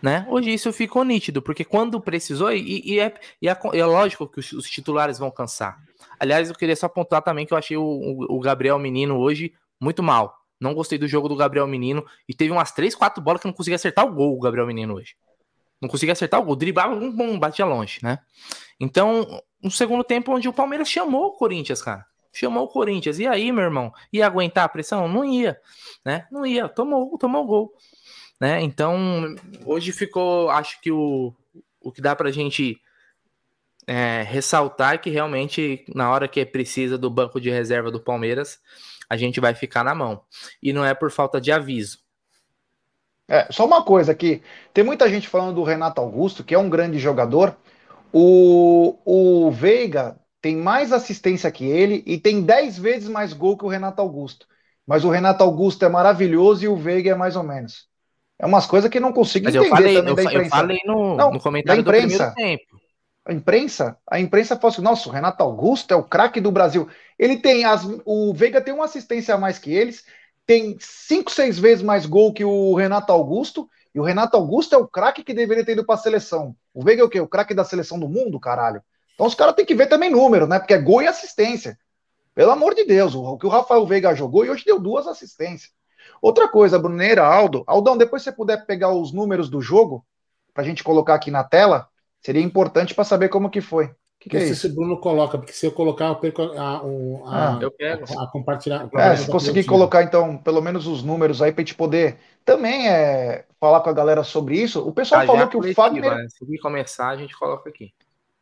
[0.00, 0.26] Né?
[0.30, 4.40] Hoje isso ficou nítido, porque quando precisou, e, e, é, e é, é, lógico que
[4.40, 5.78] os, os, titulares vão cansar.
[6.18, 10.02] Aliás, eu queria só apontar também que eu achei o, o, Gabriel Menino hoje muito
[10.02, 10.34] mal.
[10.58, 12.04] Não gostei do jogo do Gabriel Menino.
[12.26, 14.94] E teve umas 3, 4 bolas que não conseguia acertar o gol, o Gabriel Menino
[14.94, 15.14] hoje.
[15.82, 18.20] Não conseguia acertar o gol, driblava, um bom, batia longe, né?
[18.78, 22.06] Então, no segundo tempo, onde o Palmeiras chamou o Corinthians, cara.
[22.32, 23.18] Chamou o Corinthians.
[23.18, 25.08] E aí, meu irmão, ia aguentar a pressão?
[25.08, 25.60] Não ia,
[26.04, 26.28] né?
[26.30, 26.68] Não ia.
[26.68, 27.72] Tomou, tomou o gol,
[28.40, 28.62] né?
[28.62, 29.34] Então,
[29.66, 31.34] hoje ficou, acho que o,
[31.80, 32.80] o que dá pra gente
[33.84, 38.60] é, ressaltar é que realmente, na hora que precisa do banco de reserva do Palmeiras,
[39.10, 40.22] a gente vai ficar na mão.
[40.62, 41.98] E não é por falta de aviso.
[43.28, 44.42] É, só uma coisa aqui,
[44.74, 47.56] tem muita gente falando do Renato Augusto, que é um grande jogador.
[48.12, 53.64] O, o Veiga tem mais assistência que ele e tem 10 vezes mais gol que
[53.64, 54.46] o Renato Augusto.
[54.86, 57.86] Mas o Renato Augusto é maravilhoso e o Veiga é mais ou menos.
[58.38, 60.44] É umas coisas que não consigo Mas entender eu falei, também eu, da imprensa.
[60.44, 62.82] Eu falei no, não, no comentário da imprensa, do primeiro tempo.
[63.24, 66.88] A imprensa, a imprensa fala assim, nossa, o Renato Augusto é o craque do Brasil.
[67.16, 70.04] Ele tem as, o Veiga tem uma assistência a mais que eles,
[70.52, 74.78] tem cinco, seis vezes mais gol que o Renato Augusto, e o Renato Augusto é
[74.78, 76.54] o craque que deveria ter ido para a seleção.
[76.74, 77.18] O Veiga é o quê?
[77.22, 78.82] O craque da seleção do mundo, caralho.
[79.14, 80.58] Então os caras têm que ver também número, né?
[80.58, 81.78] Porque é gol e assistência.
[82.34, 85.72] Pelo amor de Deus, o que o Rafael Veiga jogou e hoje deu duas assistências.
[86.20, 87.64] Outra coisa, Bruneira, Aldo.
[87.66, 90.04] Aldão, depois você puder pegar os números do jogo,
[90.52, 91.88] para a gente colocar aqui na tela,
[92.20, 93.90] seria importante para saber como que foi.
[94.22, 96.80] Que que é se o Bruno coloca, porque se eu colocar, eu perco a, a,
[97.26, 98.04] ah, eu quero.
[98.16, 98.88] a, a compartilhar.
[98.94, 102.88] É, se conseguir colocar, então, pelo menos os números aí para a gente poder também
[102.88, 104.80] é, falar com a galera sobre isso.
[104.86, 106.14] O pessoal ah, falou que o Fagner.
[106.14, 106.26] Né?
[106.28, 107.92] Se começar, a gente coloca aqui.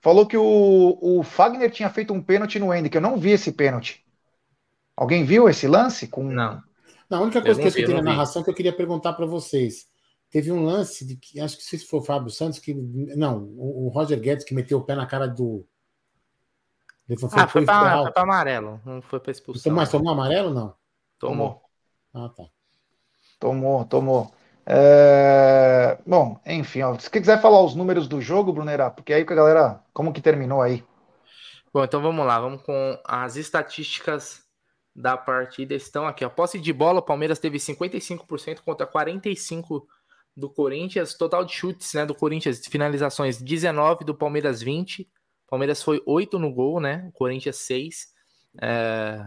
[0.03, 3.31] Falou que o, o Fagner tinha feito um pênalti no Ender, que eu não vi
[3.31, 4.05] esse pênalti.
[4.95, 6.09] Alguém viu esse lance?
[6.09, 6.25] Com...
[6.25, 6.63] Não.
[7.09, 9.25] Não, a única coisa eu que eu vi, na narração que eu queria perguntar para
[9.25, 9.87] vocês.
[10.31, 13.87] Teve um lance de que acho que se foi o Fábio Santos que não, o,
[13.87, 15.67] o Roger Guedes que meteu o pé na cara do
[17.11, 19.61] ele foi, ah, foi, para amarelo, não foi para expulsão.
[19.61, 20.73] Então, mas tomou amarelo não?
[21.19, 21.61] Tomou.
[22.15, 22.45] Ah, tá.
[23.41, 24.33] Tomou, tomou.
[24.65, 25.99] É...
[26.07, 29.37] Bom, enfim, ó, se quiser falar os números do jogo, Brunerá, porque aí que a
[29.37, 30.85] galera, como que terminou aí?
[31.75, 34.45] Bom, então vamos lá, vamos com as estatísticas
[34.95, 36.25] da partida estão aqui.
[36.25, 39.83] A posse de bola, o Palmeiras teve 55% contra 45%
[40.37, 41.15] do Corinthians.
[41.15, 45.09] Total de chutes né, do Corinthians, finalizações 19, do Palmeiras 20.
[45.51, 47.11] Palmeiras foi 8 no gol, né?
[47.13, 48.15] Corinthians 6.
[48.63, 49.21] É...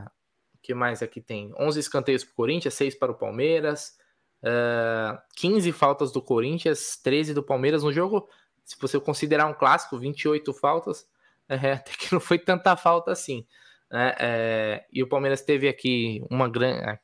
[0.55, 1.53] O que mais aqui tem?
[1.59, 3.97] 11 escanteios para o Corinthians, 6 para o Palmeiras.
[4.41, 5.17] É...
[5.35, 7.83] 15 faltas do Corinthians, 13 do Palmeiras.
[7.83, 8.27] No jogo,
[8.63, 11.05] se você considerar um clássico, 28 faltas.
[11.49, 13.45] É, até que não foi tanta falta assim.
[13.91, 14.15] Né?
[14.19, 16.79] É, e o Palmeiras teve aqui uma grande.
[16.79, 16.99] É,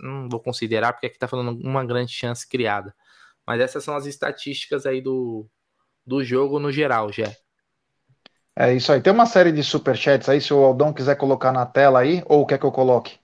[0.00, 2.94] não vou considerar, porque aqui está falando uma grande chance criada.
[3.46, 5.46] Mas essas são as estatísticas aí do,
[6.06, 7.36] do jogo no geral, Jé.
[8.54, 9.00] É isso aí.
[9.00, 12.46] Tem uma série de superchats aí, se o Aldão quiser colocar na tela aí, ou
[12.46, 13.18] quer que eu coloque?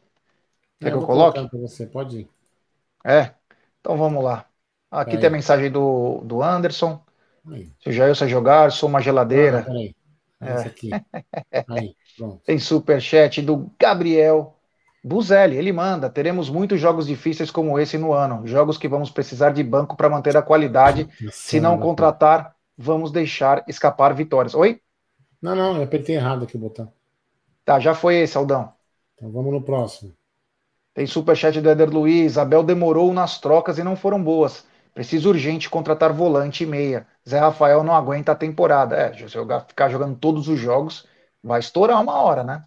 [0.81, 1.49] Quer eu que eu coloque?
[1.53, 2.29] Você pode ir.
[3.05, 3.35] É.
[3.81, 4.47] Então vamos lá.
[4.91, 7.03] Aqui tem a mensagem do, do Anderson.
[7.47, 7.71] Aí.
[7.81, 9.61] Se o Jailson jogar, sou uma geladeira.
[9.61, 9.95] Ah, peraí.
[10.41, 10.51] É.
[10.53, 10.91] Essa aqui.
[11.69, 11.95] Aí.
[12.17, 12.41] Pronto.
[12.45, 14.55] Tem superchat do Gabriel
[15.05, 15.57] Buzelli.
[15.57, 18.47] Ele manda: teremos muitos jogos difíceis como esse no ano.
[18.47, 21.09] Jogos que vamos precisar de banco para manter a qualidade.
[21.31, 24.55] Se não contratar, vamos deixar escapar vitórias.
[24.55, 24.81] Oi?
[25.41, 26.93] Não, não, eu apertei errado aqui o botão.
[27.65, 28.73] Tá, já foi esse, Aldão.
[29.15, 30.13] Então vamos no próximo.
[30.95, 32.37] Tem superchat do Eder Luiz.
[32.37, 34.67] Abel demorou nas trocas e não foram boas.
[34.93, 37.07] Precisa urgente contratar volante e meia.
[37.29, 38.97] Zé Rafael não aguenta a temporada.
[38.97, 41.07] É, se eu ficar jogando todos os jogos,
[41.43, 42.65] vai estourar uma hora, né?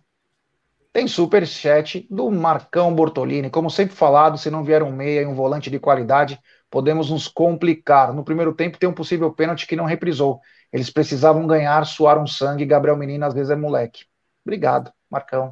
[0.93, 3.49] Tem super chat do Marcão Bortolini.
[3.49, 7.27] Como sempre falado, se não vier um meia e um volante de qualidade, podemos nos
[7.27, 8.13] complicar.
[8.13, 10.39] No primeiro tempo tem um possível pênalti que não reprisou.
[10.71, 12.65] Eles precisavam ganhar, suaram sangue.
[12.65, 14.05] Gabriel Menino às vezes é moleque.
[14.45, 15.51] Obrigado, Marcão.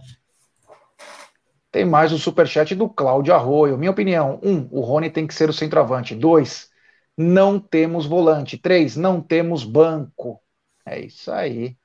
[1.71, 3.77] Tem mais o superchat do Cláudio Arroio.
[3.77, 6.15] Minha opinião: um, o Rony tem que ser o centroavante.
[6.15, 6.69] Dois,
[7.17, 8.57] não temos volante.
[8.57, 10.41] Três, não temos banco.
[10.85, 11.77] É isso aí.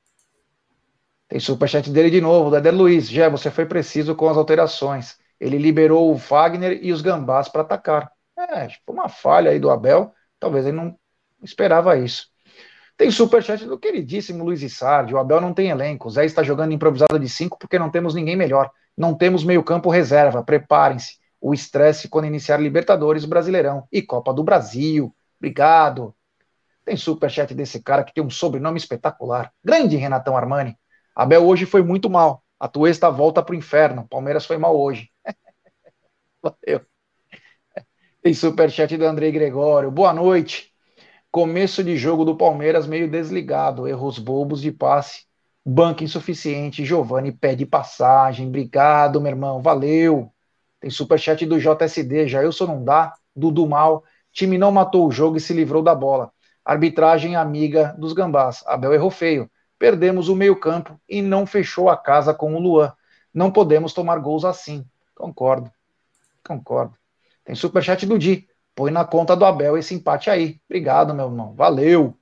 [1.28, 3.08] Tem superchat dele de novo, da Eder Luiz.
[3.10, 5.18] Já você foi preciso com as alterações.
[5.40, 8.10] Ele liberou o Fagner e os gambás para atacar.
[8.38, 10.14] É, tipo, uma falha aí do Abel.
[10.38, 10.96] Talvez ele não
[11.42, 12.28] esperava isso.
[12.96, 15.14] Tem superchat do queridíssimo Luiz Issardi.
[15.14, 16.06] O Abel não tem elenco.
[16.06, 18.70] O Zé está jogando improvisado de cinco porque não temos ninguém melhor.
[18.96, 20.44] Não temos meio-campo reserva.
[20.44, 21.18] Preparem-se.
[21.40, 25.14] O estresse quando iniciar Libertadores, Brasileirão e Copa do Brasil.
[25.38, 26.14] Obrigado.
[26.84, 29.52] Tem superchat desse cara que tem um sobrenome espetacular.
[29.62, 30.78] Grande Renatão Armani.
[31.14, 32.42] Abel hoje foi muito mal.
[32.58, 34.06] A Tuesta volta para o inferno.
[34.08, 35.10] Palmeiras foi mal hoje.
[36.42, 36.80] Valeu.
[38.22, 39.90] Tem superchat do Andrei Gregório.
[39.90, 40.73] Boa noite.
[41.34, 43.88] Começo de jogo do Palmeiras meio desligado.
[43.88, 45.24] Erros bobos de passe.
[45.66, 46.84] Banco insuficiente.
[46.84, 48.46] Giovani pede passagem.
[48.46, 49.60] Obrigado, meu irmão.
[49.60, 50.32] Valeu.
[50.78, 52.28] Tem superchat do JSD.
[52.28, 53.14] Jailson não dá.
[53.34, 54.04] Dudu mal.
[54.30, 56.30] Time não matou o jogo e se livrou da bola.
[56.64, 58.62] Arbitragem amiga dos gambás.
[58.64, 59.50] Abel errou feio.
[59.76, 62.92] Perdemos o meio-campo e não fechou a casa com o Luan.
[63.34, 64.86] Não podemos tomar gols assim.
[65.16, 65.68] Concordo.
[66.46, 66.94] Concordo.
[67.44, 68.48] Tem superchat do Di.
[68.74, 70.60] Põe na conta do Abel esse empate aí.
[70.68, 71.54] Obrigado, meu irmão.
[71.54, 72.16] Valeu.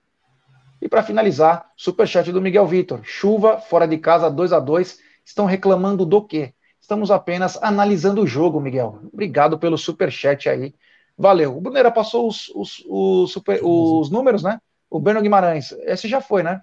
[0.80, 3.00] E para finalizar, superchat do Miguel Vitor.
[3.04, 6.52] Chuva fora de casa 2 a 2 Estão reclamando do quê?
[6.80, 8.98] Estamos apenas analisando o jogo, Miguel.
[9.12, 10.74] Obrigado pelo superchat aí.
[11.16, 11.56] Valeu.
[11.56, 14.60] O Brunera passou os, os, os, super, os números, né?
[14.90, 15.72] O Breno Guimarães.
[15.82, 16.62] Esse já foi, né?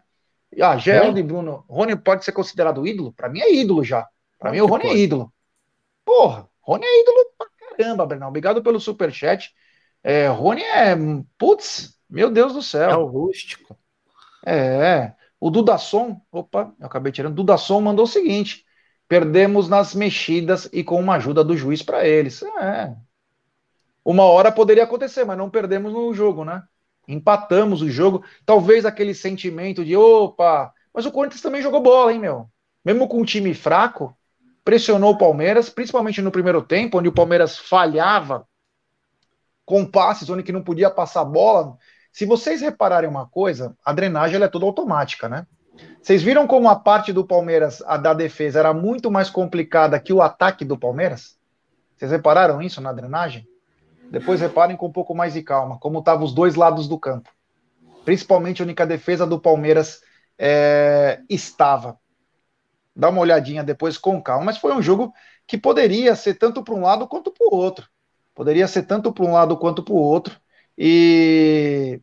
[0.61, 1.21] Ah, Geraldo é?
[1.21, 1.63] e Bruno.
[1.69, 3.13] Rony pode ser considerado ídolo?
[3.13, 4.07] Para mim é ídolo já.
[4.37, 4.99] Para mim o Rony é pode?
[4.99, 5.33] é ídolo.
[6.03, 7.47] Porra, Rony é ídolo pra
[7.77, 8.27] caramba, Brenão.
[8.27, 9.53] Obrigado pelo superchat.
[10.03, 10.95] É, Rony é.
[11.37, 12.89] Putz, meu Deus do céu.
[12.89, 13.77] É o rústico.
[14.45, 15.13] É.
[15.39, 17.35] O Dudasson, opa, eu acabei tirando.
[17.35, 18.65] Dudasson mandou o seguinte:
[19.07, 22.43] perdemos nas mexidas e com uma ajuda do juiz para eles.
[22.43, 22.93] É.
[24.03, 26.63] Uma hora poderia acontecer, mas não perdemos no jogo, né?
[27.07, 28.23] Empatamos o jogo.
[28.45, 32.49] Talvez aquele sentimento de opa, mas o Corinthians também jogou bola, hein, meu?
[32.83, 34.15] Mesmo com um time fraco,
[34.63, 38.47] pressionou o Palmeiras, principalmente no primeiro tempo, onde o Palmeiras falhava
[39.69, 41.77] com passes, onde que não podia passar bola.
[42.11, 45.45] Se vocês repararem uma coisa, a drenagem é toda automática, né?
[46.01, 50.11] Vocês viram como a parte do Palmeiras, a da defesa, era muito mais complicada que
[50.11, 51.37] o ataque do Palmeiras?
[51.95, 53.47] Vocês repararam isso na drenagem?
[54.09, 57.29] Depois reparem com um pouco mais de calma, como estavam os dois lados do campo.
[58.03, 60.01] Principalmente onde a defesa do Palmeiras
[60.35, 61.95] é, estava.
[62.95, 64.45] Dá uma olhadinha depois com calma.
[64.45, 65.13] Mas foi um jogo
[65.45, 67.87] que poderia ser tanto para um lado quanto para o outro.
[68.39, 70.39] Poderia ser tanto para um lado quanto para o outro.
[70.77, 71.99] E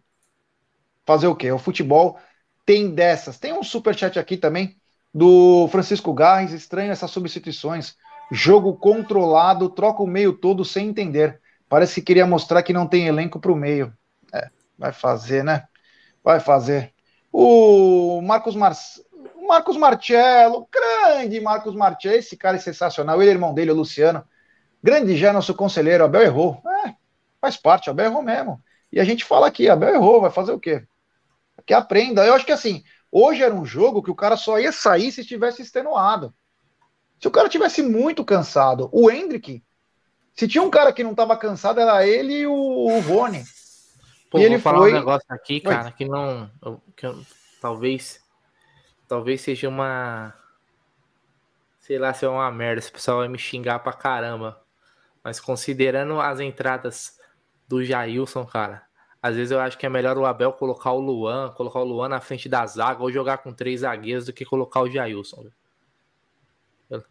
[1.06, 1.50] fazer o quê?
[1.50, 2.18] O futebol
[2.66, 3.38] tem dessas.
[3.38, 4.76] Tem um super chat aqui também
[5.14, 6.52] do Francisco Garres.
[6.52, 7.96] Estranho essas substituições.
[8.30, 11.40] Jogo controlado, troca o meio todo sem entender.
[11.70, 13.90] Parece que queria mostrar que não tem elenco para o meio.
[14.30, 15.66] É, vai fazer, né?
[16.22, 16.92] Vai fazer.
[17.32, 18.76] O Marcos Mar...
[19.48, 23.22] Marcos Marcello, grande Marcos Marcello, esse cara é sensacional.
[23.22, 24.22] Ele é irmão dele, o Luciano.
[24.82, 26.62] Grande já nosso conselheiro, Abel errou.
[26.84, 26.94] É,
[27.40, 28.62] faz parte, Abel errou mesmo.
[28.92, 30.86] E a gente fala aqui, Abel errou, vai fazer o quê?
[31.64, 32.24] Que aprenda.
[32.24, 35.22] Eu acho que assim, hoje era um jogo que o cara só ia sair se
[35.22, 36.32] estivesse extenuado.
[37.20, 39.62] Se o cara tivesse muito cansado, o Hendrick
[40.36, 43.42] se tinha um cara que não estava cansado, era ele e o, o Rony.
[44.30, 44.92] Pô, e ele falar foi...
[44.92, 46.50] um negócio aqui, cara, que não.
[46.94, 47.18] Que eu,
[47.60, 48.20] talvez.
[49.08, 50.34] Talvez seja uma.
[51.80, 54.60] Sei lá se é uma merda, esse pessoal vai me xingar pra caramba.
[55.26, 57.18] Mas considerando as entradas
[57.66, 58.86] do Jailson, cara,
[59.20, 62.08] às vezes eu acho que é melhor o Abel colocar o Luan, colocar o Luan
[62.08, 65.48] na frente da zaga ou jogar com três zagueiros do que colocar o Jailson.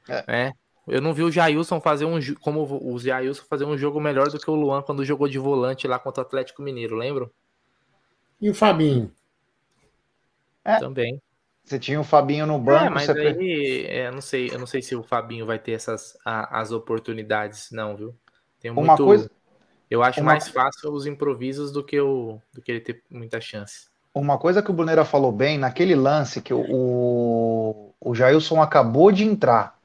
[0.08, 0.24] É.
[0.48, 0.52] é.
[0.88, 4.40] Eu não vi o Jailson fazer um como o Jailson fazer um jogo melhor do
[4.40, 7.30] que o Luan quando jogou de volante lá contra o Atlético Mineiro, lembram?
[8.40, 9.14] E o Fabinho?
[10.64, 10.80] É.
[10.80, 11.22] Também.
[11.66, 12.86] Você tinha o Fabinho no banco.
[12.86, 16.16] É, mas aí, é, não sei, eu não sei se o Fabinho vai ter essas
[16.24, 18.16] a, as oportunidades, não, viu?
[18.60, 18.86] Tem muito.
[18.86, 19.32] Uma coisa...
[19.90, 20.34] Eu acho Uma...
[20.34, 23.88] mais fácil os improvisos do que o do que ele ter muita chance.
[24.14, 29.12] Uma coisa que o Brunera falou bem, naquele lance que o, o, o Jailson acabou
[29.12, 29.78] de entrar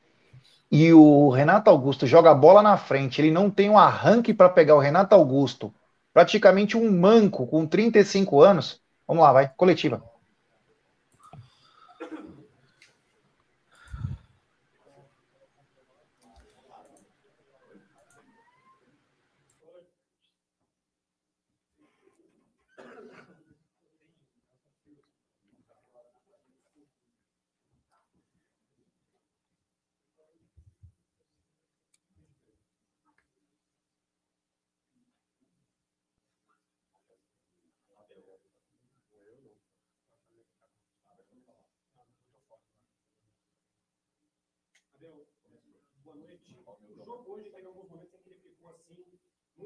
[0.70, 4.48] e o Renato Augusto joga a bola na frente, ele não tem um arranque para
[4.48, 5.74] pegar o Renato Augusto,
[6.12, 8.80] praticamente um manco com 35 anos.
[9.06, 10.09] Vamos lá, vai, coletiva.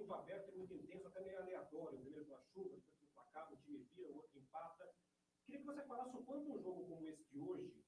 [0.04, 1.98] Muito aberto e muito intenso, até meio aleatório.
[1.98, 4.94] Primeiro com a chuva, depois com o placar, o time vira, o outro empata.
[5.46, 7.84] Queria que você falasse o quanto um jogo como esse de hoje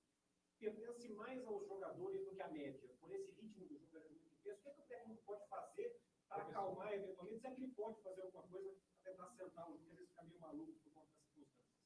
[0.59, 2.89] pertence mais aos jogadores do que à média.
[3.01, 5.47] Por esse ritmo do jogo é muito intenso, o que, é que o técnico pode
[5.49, 7.41] fazer para acalmar eventualmente?
[7.41, 10.09] Se é que ele pode fazer alguma coisa para tentar sentar o jogo, às vezes
[10.09, 11.77] fica meio maluco por conta das circunstâncias.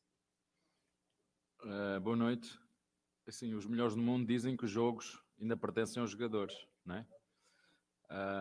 [1.63, 2.61] Uh, boa noite.
[3.27, 7.07] Assim, os melhores do mundo dizem que os jogos ainda pertencem aos jogadores, não é?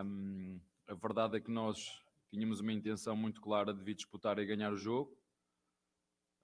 [0.04, 4.46] Um, a verdade é que nós tínhamos uma intenção muito clara de vir disputar e
[4.46, 5.16] ganhar o jogo.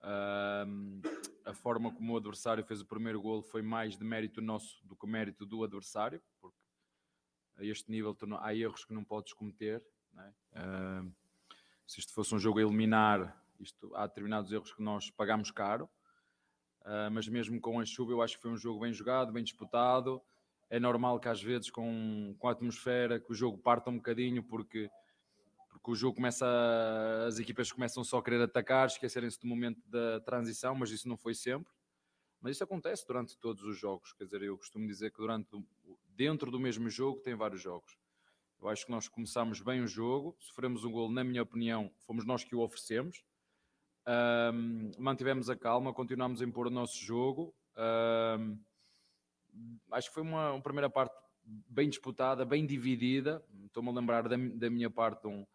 [0.00, 4.94] a forma como o adversário fez o primeiro golo foi mais de mérito nosso do
[4.96, 6.56] que mérito do adversário, porque
[7.56, 9.84] a este nível há erros que não podes cometer.
[10.12, 10.32] Não é?
[11.86, 15.88] se isto fosse um jogo a eliminar, Isto, há determinados erros que nós pagamos caro,
[16.82, 19.44] uh, mas mesmo com a chuva, eu acho que foi um jogo bem jogado, bem
[19.44, 20.20] disputado.
[20.68, 24.42] É normal que às vezes, com, com a atmosfera, que o jogo parta um bocadinho,
[24.42, 24.90] porque,
[25.70, 26.46] porque o jogo começa,
[27.26, 31.16] as equipas começam só a querer atacar, esquecerem-se do momento da transição, mas isso não
[31.16, 31.72] foi sempre.
[32.40, 34.12] Mas isso acontece durante todos os jogos.
[34.12, 35.48] Quer dizer, eu costumo dizer que durante,
[36.08, 37.96] dentro do mesmo jogo tem vários jogos.
[38.60, 42.24] Eu acho que nós começámos bem o jogo, sofremos um gol, na minha opinião, fomos
[42.24, 43.22] nós que o oferecemos.
[44.06, 47.54] Um, mantivemos a calma, continuámos a impor o nosso jogo.
[47.76, 48.58] Um,
[49.92, 53.44] acho que foi uma, uma, primeira parte bem disputada, bem dividida.
[53.64, 55.46] Estou-me a lembrar da, da, minha parte de um,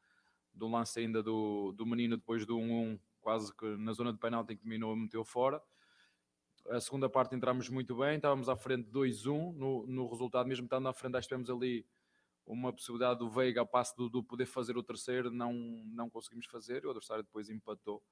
[0.53, 4.19] de um lance ainda do, do menino depois do 1-1, quase que na zona de
[4.19, 5.61] penalti que dominou meteu fora.
[6.69, 10.87] A segunda parte entramos muito bem, estávamos à frente 2-1 no, no resultado, mesmo estando
[10.87, 11.85] à frente, acho que tivemos ali
[12.45, 16.45] uma possibilidade do Veiga, a passo do, do, poder fazer o terceiro, não, não conseguimos
[16.47, 18.03] fazer, o adversário depois empatou.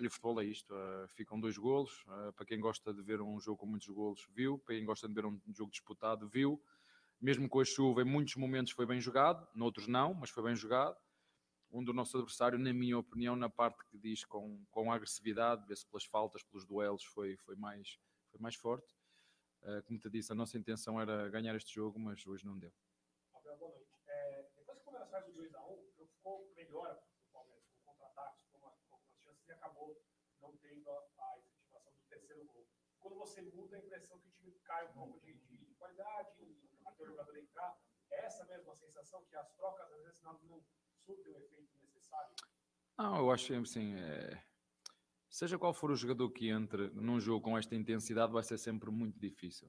[0.00, 3.20] E o futebol é isto, uh, ficam dois golos, uh, para quem gosta de ver
[3.20, 6.60] um jogo com muitos golos, viu, para quem gosta de ver um jogo disputado, viu,
[7.20, 10.54] mesmo com a chuva, em muitos momentos foi bem jogado, noutros não, mas foi bem
[10.54, 10.96] jogado.
[11.70, 15.86] Um do nosso adversário, na minha opinião, na parte que diz com, com agressividade, vê-se
[15.86, 17.98] pelas faltas, pelos duelos, foi, foi, mais,
[18.30, 18.94] foi mais forte.
[19.62, 22.72] Uh, como te disse, a nossa intenção era ganhar este jogo, mas hoje não deu.
[23.42, 23.88] Boa noite.
[24.06, 27.32] É, depois que o Palmeiras faz o 2x1, um, o jogo ficou melhor para o
[27.32, 29.98] Palmeiras, com contra-ataques, com, com algumas chances, e acabou
[30.44, 32.66] não tendo a, a, efetivação do terceiro gol.
[33.00, 36.30] Quando você muda, a impressão que o time cai um pouco de, de, de qualidade,
[36.84, 37.76] até o jogador entrar.
[38.10, 40.62] É essa mesma sensação que as trocas, às vezes, não, não
[41.04, 42.34] surtem o efeito necessário?
[42.96, 43.94] Não, eu acho assim.
[43.96, 44.42] É
[45.34, 48.88] seja qual for o jogador que entre num jogo com esta intensidade, vai ser sempre
[48.88, 49.68] muito difícil.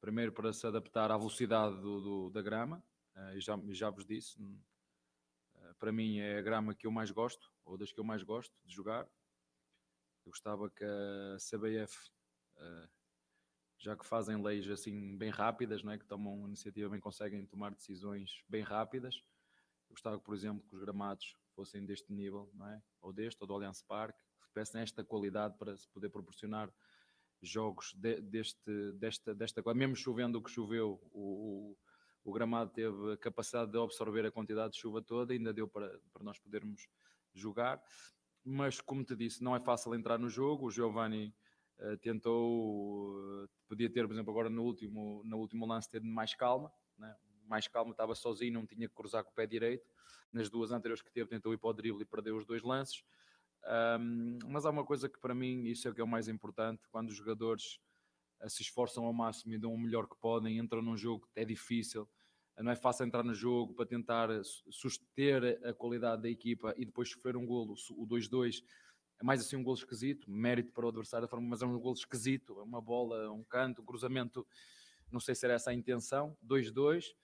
[0.00, 2.82] Primeiro, para se adaptar à velocidade do, do, da grama,
[3.14, 7.12] uh, e já, já vos disse, uh, para mim é a grama que eu mais
[7.12, 9.08] gosto, ou das que eu mais gosto de jogar.
[10.24, 12.10] Eu gostava que a CBF,
[12.56, 12.88] eh,
[13.78, 15.98] já que fazem leis assim bem rápidas, não é?
[15.98, 19.16] que tomam iniciativa, bem conseguem tomar decisões bem rápidas,
[19.88, 22.82] eu gostava, por exemplo, que os gramados fossem deste nível, não é?
[23.00, 26.72] ou deste, ou do Allianz Parque, tivessem esta qualidade para se poder proporcionar
[27.42, 31.78] jogos de, deste, desta, desta mesmo chovendo o que choveu, o, o,
[32.24, 35.98] o, gramado teve a capacidade de absorver a quantidade de chuva toda, ainda deu para,
[36.12, 36.86] para nós podermos
[37.34, 37.82] jogar.
[38.44, 40.66] Mas, como te disse, não é fácil entrar no jogo.
[40.66, 41.34] O Giovanni
[41.78, 46.34] uh, tentou, uh, podia ter, por exemplo, agora no último, no último lance, ter mais
[46.34, 47.14] calma, né?
[47.46, 49.86] mais calma, estava sozinho, não tinha que cruzar com o pé direito.
[50.32, 53.04] Nas duas anteriores que teve, tentou ir para o drible e perdeu os dois lances.
[54.00, 56.26] Um, mas há uma coisa que para mim isso é o que é o mais
[56.26, 57.78] importante, quando os jogadores
[58.40, 61.40] uh, se esforçam ao máximo e dão o melhor que podem, entram num jogo que
[61.40, 62.08] é difícil,
[62.62, 64.28] não é fácil entrar no jogo para tentar
[64.70, 68.62] suster a qualidade da equipa e depois sofrer um golo, o 2-2
[69.20, 72.58] é mais assim um golo esquisito, mérito para o adversário, mas é um golo esquisito,
[72.58, 74.46] é uma bola, um canto, um cruzamento,
[75.10, 77.14] não sei se era essa a intenção, 2-2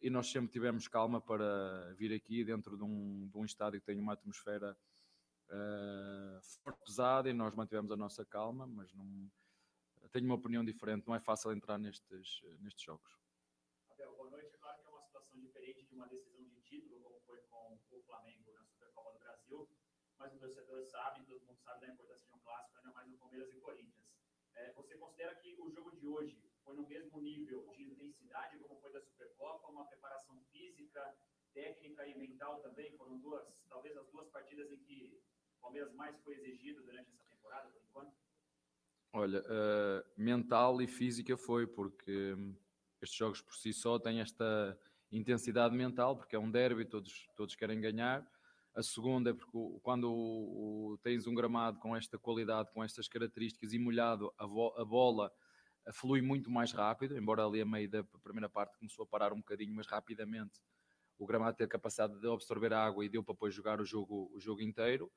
[0.00, 3.86] e nós sempre tivemos calma para vir aqui dentro de um, de um estádio que
[3.86, 4.76] tem uma atmosfera
[5.48, 9.30] uh, forte, pesada e nós mantivemos a nossa calma, mas não
[10.10, 13.20] tenho uma opinião diferente, não é fácil entrar nestes, nestes jogos.
[13.92, 14.54] Abel, boa noite.
[14.54, 17.78] É claro que é uma situação diferente de uma decisão de título, como foi com
[17.90, 19.68] o Flamengo na Supercopa do Brasil,
[20.16, 23.18] mas o torcedor sabe, todo mundo sabe da importância de um clássico, ainda mais no
[23.18, 24.08] Palmeiras e Corinthians.
[24.54, 28.80] É, você considera que o jogo de hoje foi no mesmo nível de intensidade como
[28.80, 31.14] foi da Supercopa, uma preparação física,
[31.52, 32.96] técnica e mental também?
[32.96, 35.22] Foram duas, talvez as duas partidas em que
[35.60, 38.16] Palmeiras mais foi exigido durante essa temporada, por enquanto?
[39.12, 42.34] Olha, uh, mental e física foi, porque
[43.02, 44.78] estes jogos por si só têm esta
[45.10, 48.26] intensidade mental, porque é um derby, todos, todos querem ganhar.
[48.74, 53.78] A segunda é porque quando tens um gramado com esta qualidade, com estas características e
[53.78, 55.32] molhado, a, a bola
[55.86, 59.32] a flui muito mais rápido, embora ali a meio da primeira parte começou a parar
[59.32, 60.60] um bocadinho, mas rapidamente
[61.18, 64.30] o gramado ter capacidade de absorver a água e deu para depois jogar o jogo,
[64.32, 65.10] o jogo inteiro.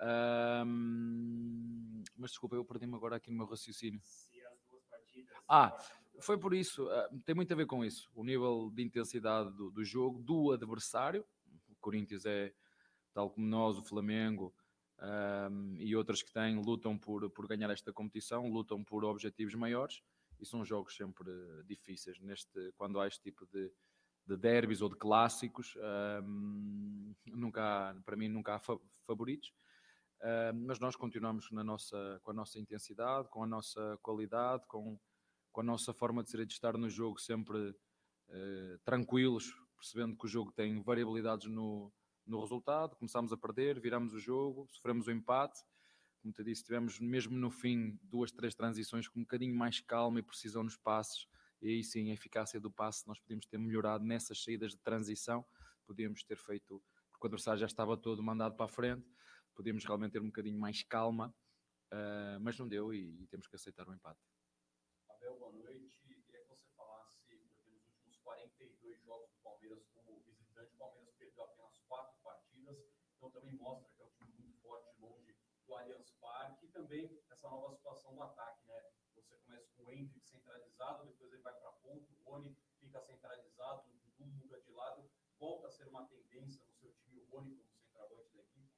[0.00, 4.00] Um, mas desculpa, eu perdi-me agora aqui no meu raciocínio.
[5.48, 5.76] Ah,
[6.20, 8.10] foi por isso, uh, tem muito a ver com isso.
[8.14, 11.24] O nível de intensidade do, do, jogo, do adversário.
[11.68, 12.52] O Corinthians é,
[13.12, 14.54] tal como nós, o Flamengo
[15.50, 20.02] um, e outras que têm, lutam por, por ganhar esta competição, lutam por objetivos maiores
[20.40, 21.30] e são jogos sempre
[21.66, 22.18] difíceis.
[22.20, 23.70] Neste, quando há este tipo de,
[24.26, 25.74] de derbys ou de clássicos,
[26.22, 28.60] um, nunca há, para mim, nunca há
[29.06, 29.52] favoritos.
[30.66, 34.98] Mas nós continuamos na nossa, com a nossa intensidade, com a nossa qualidade, com,
[35.56, 40.26] com a nossa forma de ser de estar no jogo sempre uh, tranquilos, percebendo que
[40.26, 41.90] o jogo tem variabilidades no,
[42.26, 45.58] no resultado, começámos a perder, viramos o jogo, sofremos o empate.
[46.20, 50.18] Como te disse, tivemos mesmo no fim duas, três transições com um bocadinho mais calma
[50.18, 51.26] e precisão nos passes.
[51.62, 55.42] E aí sim, a eficácia do passe nós podíamos ter melhorado nessas saídas de transição,
[55.86, 59.10] podíamos ter feito, porque o adversário já estava todo mandado para a frente,
[59.54, 61.34] podíamos realmente ter um bocadinho mais calma,
[61.94, 64.20] uh, mas não deu e, e temos que aceitar o empate.
[65.26, 65.98] Abel, boa noite.
[66.04, 71.12] Queria que você falasse, porque nos últimos 42 jogos do Palmeiras como visitante, o Palmeiras
[71.14, 72.78] perdeu apenas quatro partidas,
[73.16, 77.20] então também mostra que é um time muito forte longe do Allianz Parque e também
[77.28, 78.88] essa nova situação do ataque, né?
[79.16, 83.90] Você começa com o Hendrick centralizado, depois ele vai para ponto, o Rony fica centralizado,
[83.90, 85.10] o Dudu muda de lado,
[85.40, 88.70] volta a ser uma tendência no seu time, o Rony como centroavante da equipe?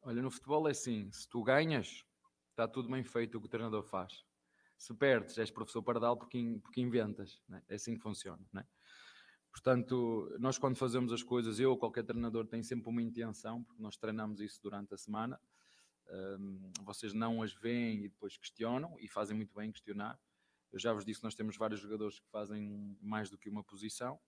[0.00, 2.06] Olha, no futebol é assim, se tu ganhas,
[2.48, 4.29] está tudo bem feito o que o treinador faz.
[4.80, 7.38] Se perdes, és professor Pardal porque, porque inventas.
[7.46, 7.62] Né?
[7.68, 8.42] É assim que funciona.
[8.50, 8.66] Né?
[9.52, 13.82] Portanto, nós quando fazemos as coisas, eu ou qualquer treinador tem sempre uma intenção, porque
[13.82, 15.38] nós treinamos isso durante a semana.
[16.08, 20.18] Um, vocês não as veem e depois questionam, e fazem muito bem questionar.
[20.72, 24.18] Eu já vos disse nós temos vários jogadores que fazem mais do que uma posição.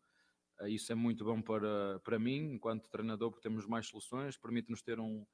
[0.60, 4.82] Uh, isso é muito bom para, para mim, enquanto treinador, porque temos mais soluções, permite-nos
[4.82, 5.24] ter um,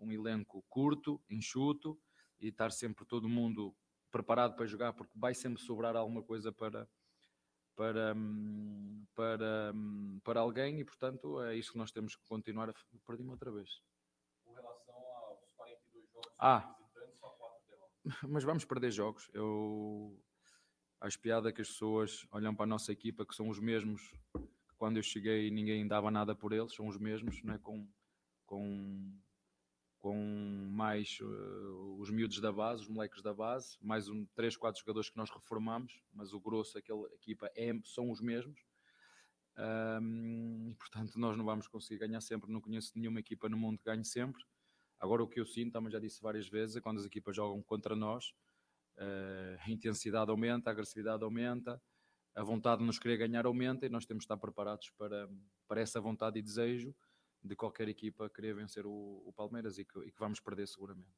[0.00, 1.96] um elenco curto, enxuto,
[2.40, 3.72] e estar sempre todo mundo
[4.14, 6.88] preparado para jogar, porque vai sempre sobrar alguma coisa para,
[7.74, 8.14] para,
[9.12, 9.74] para,
[10.22, 12.74] para alguém e, portanto, é isso que nós temos que continuar a.
[13.04, 13.82] Perdi-me outra vez.
[14.44, 18.04] Com relação aos 42 jogos ah, visitantes, só 4 derrotas.
[18.30, 19.28] Mas vamos perder jogos.
[19.34, 20.16] Eu
[21.00, 24.00] acho piada que as pessoas olham para a nossa equipa, que são os mesmos
[24.32, 27.58] que quando eu cheguei ninguém dava nada por eles, são os mesmos, não é?
[27.58, 27.84] com,
[28.46, 29.12] com
[30.04, 34.78] com mais uh, os miúdos da base, os moleques da base, mais um, três, quatro
[34.78, 38.60] jogadores que nós reformamos, mas o grosso, aquela equipa, é, são os mesmos.
[39.56, 42.52] Um, portanto, nós não vamos conseguir ganhar sempre.
[42.52, 44.44] Não conheço nenhuma equipa no mundo que ganhe sempre.
[45.00, 47.62] Agora, o que eu sinto, também já disse várias vezes, é quando as equipas jogam
[47.62, 48.26] contra nós,
[48.98, 51.80] uh, a intensidade aumenta, a agressividade aumenta,
[52.34, 55.30] a vontade de nos querer ganhar aumenta e nós temos de estar preparados para,
[55.66, 56.94] para essa vontade e desejo
[57.44, 61.14] de qualquer equipa querer vencer o, o Palmeiras e que, e que, vamos perder seguramente.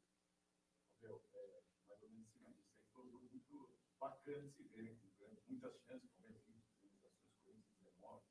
[1.00, 3.70] Meu, é, mais ou menos assim, isso aí foi um jogo muito
[4.00, 4.98] bacana de se ver, né?
[5.46, 8.24] muitas chances, Palmeiras 20 finalizações, Corinthians 19,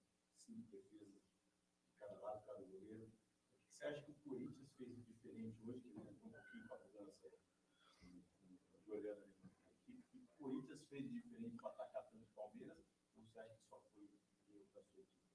[0.46, 3.06] 5 defesas de cada lado, cada goleiro.
[3.06, 6.76] O que você acha que o Corinthians fez diferente hoje, que né, um pouquinho com
[6.76, 7.30] a mudança
[8.02, 9.56] de olhando ali
[9.88, 12.78] o que o Corinthians fez diferente para atacar tanto o Palmeiras,
[13.16, 14.04] ou você acha que só foi
[14.50, 15.26] erro da sua equipe?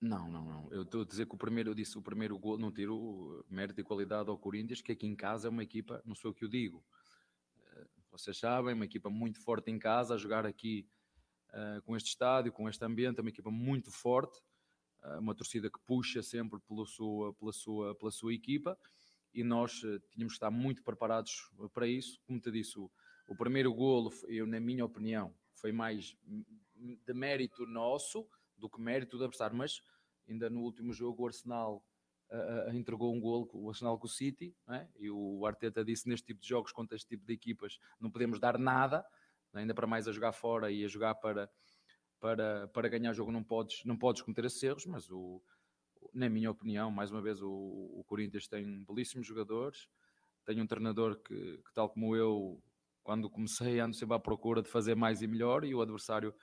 [0.00, 0.68] Não, não, não.
[0.70, 3.80] Eu estou a dizer que o primeiro, eu disse o primeiro gol, não tiro mérito
[3.80, 6.44] e qualidade ao Corinthians, que aqui em casa é uma equipa, não sou o que
[6.44, 6.82] eu digo.
[7.58, 10.88] Eh, vocês sabem, uma equipa muito forte em casa, a jogar aqui
[11.50, 14.40] uh, com este estádio, com este ambiente, é uma equipa muito forte,
[15.04, 18.78] uh, uma torcida que puxa sempre pela sua, pela sua, pela sua equipa,
[19.34, 19.72] e nós
[20.10, 22.18] tínhamos que estar muito preparados para isso.
[22.26, 22.90] Como te disse, o,
[23.28, 26.16] o primeiro golo, eu, na minha opinião, foi mais
[26.74, 28.26] de mérito nosso,
[28.60, 29.82] do que mérito do adversário, mas
[30.28, 31.84] ainda no último jogo o Arsenal
[32.30, 34.86] uh, entregou um gol, o Arsenal com o City, é?
[34.98, 38.38] e o Arteta disse neste tipo de jogos, contra este tipo de equipas, não podemos
[38.38, 39.04] dar nada,
[39.52, 41.50] ainda para mais a jogar fora e a jogar para,
[42.20, 45.42] para, para ganhar jogo não podes, não podes cometer esses erros, mas o,
[46.12, 49.88] na minha opinião, mais uma vez, o, o Corinthians tem belíssimos jogadores,
[50.44, 52.62] tem um treinador que, que, tal como eu,
[53.02, 56.34] quando comecei, ando sempre à procura de fazer mais e melhor, e o adversário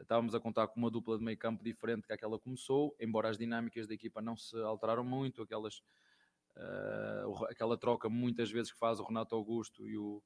[0.00, 3.38] estávamos a contar com uma dupla de meio campo diferente que aquela começou, embora as
[3.38, 5.82] dinâmicas da equipa não se alteraram muito, aquelas,
[6.56, 10.22] uh, aquela troca muitas vezes que faz o Renato Augusto e o,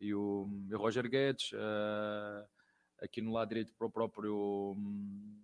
[0.00, 2.48] e o, e o Roger Guedes, uh,
[3.00, 5.36] aqui no lado direito para o próprio um,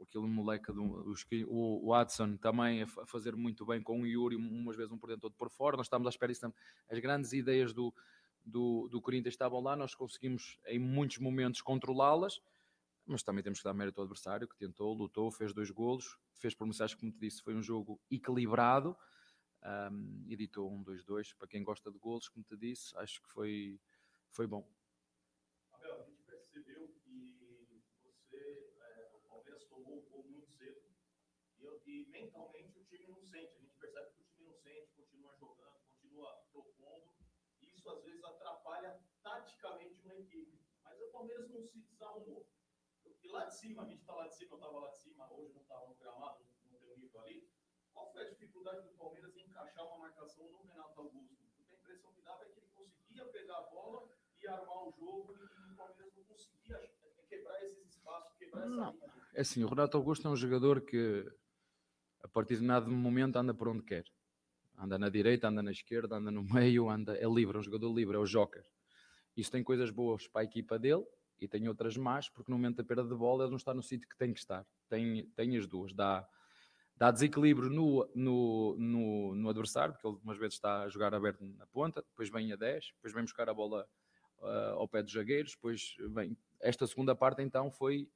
[0.00, 0.82] aquele moleque do,
[1.48, 5.08] o, o Watson também a, fazer muito bem com o Yuri, umas vezes um por
[5.08, 6.52] dentro, outro por fora, nós estamos à espera disso,
[6.90, 7.92] as grandes ideias do
[8.48, 12.40] do, do Corinthians estavam lá, nós conseguimos em muitos momentos controlá-las,
[13.06, 16.54] mas também temos que dar mérito ao adversário que tentou, lutou, fez dois golos, fez
[16.54, 18.96] por como te disse, foi um jogo equilibrado,
[19.92, 23.80] um, editou um 2-2, para quem gosta de golos, como te disse, acho que foi,
[24.30, 24.66] foi bom.
[25.72, 30.82] Abel, a gente percebeu que você, é, o Palmeiras tomou o gol muito cedo,
[31.86, 34.88] e, e mentalmente o time não sente, a gente percebe que o time não sente,
[34.94, 37.08] continua jogando, continua propondo,
[37.88, 40.58] isso às vezes atrapalha taticamente uma equipe.
[40.84, 42.46] Mas o Palmeiras não se desarrumou.
[43.22, 45.32] E lá de cima, a gente está lá de cima, eu estava lá de cima,
[45.32, 47.50] hoje não estava no gramado, não tem um nível ali.
[47.92, 51.34] Qual foi a dificuldade do Palmeiras em encaixar uma marcação no Renato Augusto?
[51.56, 54.08] Porque a impressão que dava é que ele conseguia pegar a bola
[54.40, 56.90] e armar o jogo e o Palmeiras não conseguia
[57.28, 58.92] quebrar esses espaços, quebrar essa não.
[58.92, 59.12] linha.
[59.34, 61.26] É assim, o Renato Augusto é um jogador que
[62.38, 64.04] partir de determinado momento anda por onde quer.
[64.78, 67.92] Anda na direita, anda na esquerda, anda no meio, anda, é livre, é um jogador
[67.92, 68.64] livre, é o joker.
[69.36, 71.04] Isso tem coisas boas para a equipa dele
[71.40, 73.82] e tem outras más, porque no momento da perda de bola ele não está no
[73.82, 74.66] sítio que tem que estar.
[74.88, 75.92] Tem, tem as duas.
[75.92, 76.26] Dá,
[76.96, 81.44] dá desequilíbrio no, no, no, no, adversário, porque ele umas vezes está a jogar aberto
[81.44, 83.86] na ponta, depois vem a 10, depois vem buscar a bola
[84.40, 86.36] uh, ao pé dos zagueiros, depois vem.
[86.60, 88.08] Esta segunda parte então foi.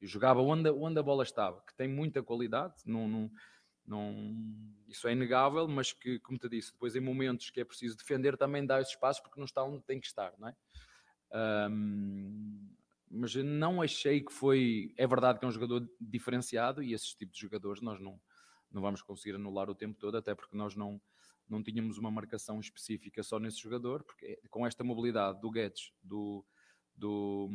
[0.00, 3.28] Jogava onde, onde a bola estava, que tem muita qualidade, não, não,
[3.88, 4.34] não,
[4.86, 8.36] isso é inegável, mas que, como te disse, depois em momentos que é preciso defender
[8.36, 10.54] também dá esse espaço porque não está onde tem que estar, não é?
[11.70, 12.68] Um,
[13.10, 14.92] mas não achei que foi.
[14.96, 18.20] É verdade que é um jogador diferenciado e esses tipos de jogadores nós não,
[18.70, 21.00] não vamos conseguir anular o tempo todo, até porque nós não,
[21.48, 26.44] não tínhamos uma marcação específica só nesse jogador, porque com esta mobilidade do Guedes, do.
[26.94, 27.48] do,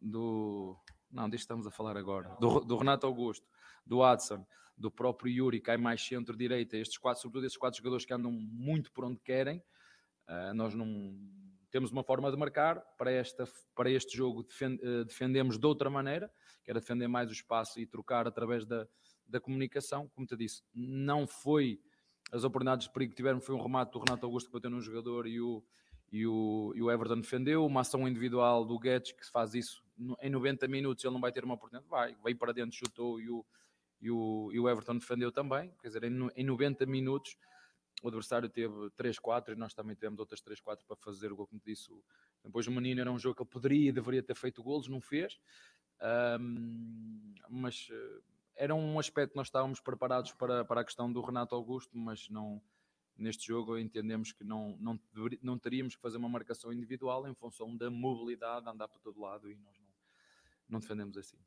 [0.00, 0.76] do
[1.12, 3.46] não, disto estamos a falar agora, do, do Renato Augusto,
[3.86, 8.12] do Adson, do próprio Yuri, cai mais centro-direita, estes quatro, sobretudo esses quatro jogadores que
[8.12, 9.62] andam muito por onde querem,
[10.28, 11.16] uh, nós não
[11.70, 16.30] temos uma forma de marcar, para, esta, para este jogo uh, defendemos de outra maneira,
[16.62, 18.86] que era defender mais o espaço e trocar através da,
[19.26, 21.80] da comunicação, como te disse, não foi
[22.32, 24.80] as oportunidades de perigo que tiveram, foi um remate do Renato Augusto que bateu num
[24.80, 25.64] jogador e o,
[26.10, 29.84] e o, e o Everton defendeu, uma ação individual do Guedes que faz isso
[30.20, 33.28] em 90 minutos, ele não vai ter uma oportunidade, vai, vai para dentro, chutou e
[33.30, 33.44] o,
[34.04, 37.38] e o, e o Everton defendeu também, quer dizer, em, em 90 minutos
[38.02, 41.62] o adversário teve 3-4 e nós também tivemos outras 3-4 para fazer o gol, como
[41.64, 41.90] disse.
[42.44, 45.00] Depois o Menino era um jogo que ele poderia e deveria ter feito golos, não
[45.00, 45.40] fez,
[46.38, 48.20] um, mas eh,
[48.56, 52.28] era um aspecto que nós estávamos preparados para, para a questão do Renato Augusto, mas
[52.28, 52.60] não
[53.16, 55.00] neste jogo entendemos que não, não,
[55.40, 59.50] não teríamos que fazer uma marcação individual em função da mobilidade, andar para todo lado
[59.50, 59.88] e nós não,
[60.68, 61.38] não defendemos assim.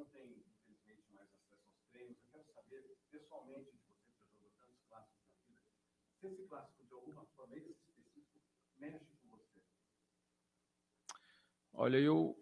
[0.00, 4.30] Não tem, infelizmente, mais acesso aos treinos, eu quero saber, pessoalmente, de você que já
[4.32, 5.60] jogou tantos clássicos na vida,
[6.18, 8.40] se esse clássico, de alguma forma, esse específico,
[8.78, 9.60] mexe com você.
[11.74, 12.34] Olha, eu,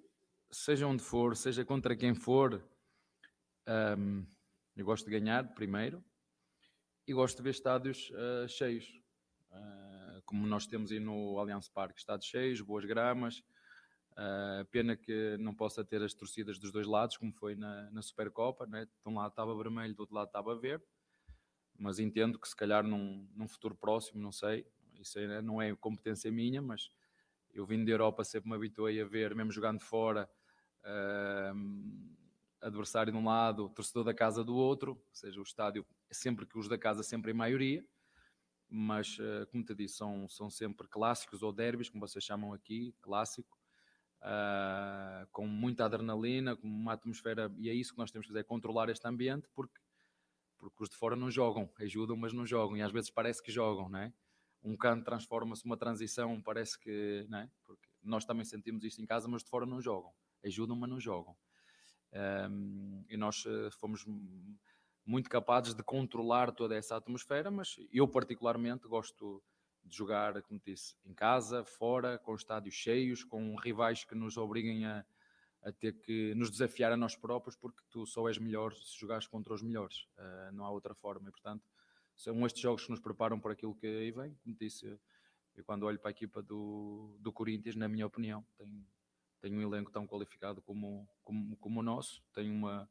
[0.52, 2.64] seja onde for, seja contra quem for,
[3.98, 4.24] um,
[4.76, 6.04] eu gosto de ganhar, primeiro,
[7.08, 8.86] e gosto de ver estádios uh, cheios.
[9.50, 13.42] Uh, como nós temos aí no Allianz Parque, estádios cheios, boas gramas,
[14.18, 18.02] Uh, pena que não possa ter as torcidas dos dois lados, como foi na, na
[18.02, 18.84] Supercopa, né?
[18.84, 20.84] de um lado estava vermelho, do outro lado estava verde,
[21.78, 24.66] mas entendo que se calhar num, num futuro próximo, não sei,
[24.98, 26.90] isso é, não é competência minha, mas
[27.54, 30.28] eu vim da Europa, sempre me habituei a ver, mesmo jogando fora,
[30.82, 32.16] uh,
[32.60, 36.58] adversário de um lado, torcedor da casa do outro, ou seja, o estádio, sempre que
[36.58, 37.86] os da casa, sempre em maioria,
[38.68, 42.92] mas uh, como te disse, são, são sempre clássicos ou derbys, como vocês chamam aqui,
[43.00, 43.57] clássico,
[44.22, 48.40] uh, com muita adrenalina, com uma atmosfera, e é isso que nós temos que fazer,
[48.40, 49.80] é controlar este ambiente, porque,
[50.58, 53.50] porque os de fora não jogam, ajudam, mas não jogam, e às vezes parece que
[53.50, 54.12] jogam, não é?
[54.62, 57.50] Um canto transforma-se numa transição, parece que, não é?
[57.64, 60.12] Porque nós também sentimos isto em casa, mas de fora não jogam,
[60.44, 61.36] ajudam, mas não jogam.
[63.08, 64.04] E nós eh, fomos
[65.04, 69.42] muito capazes de controlar toda essa atmosfera, mas eu particularmente gosto
[69.84, 74.84] de jogar, como disse, em casa, fora, com estádios cheios, com rivais que nos obriguem
[74.84, 75.04] a,
[75.62, 79.26] a ter que nos desafiar a nós próprios, porque tu só és melhor se jogares
[79.26, 81.28] contra os melhores, uh, não há outra forma.
[81.28, 81.64] E, portanto,
[82.14, 84.34] são estes jogos que nos preparam para aquilo que aí vem.
[84.42, 84.98] Como disse,
[85.56, 88.86] eu quando olho para a equipa do, do Corinthians, na minha opinião, tem,
[89.40, 92.88] tem um elenco tão qualificado como, como, como o nosso, tem uma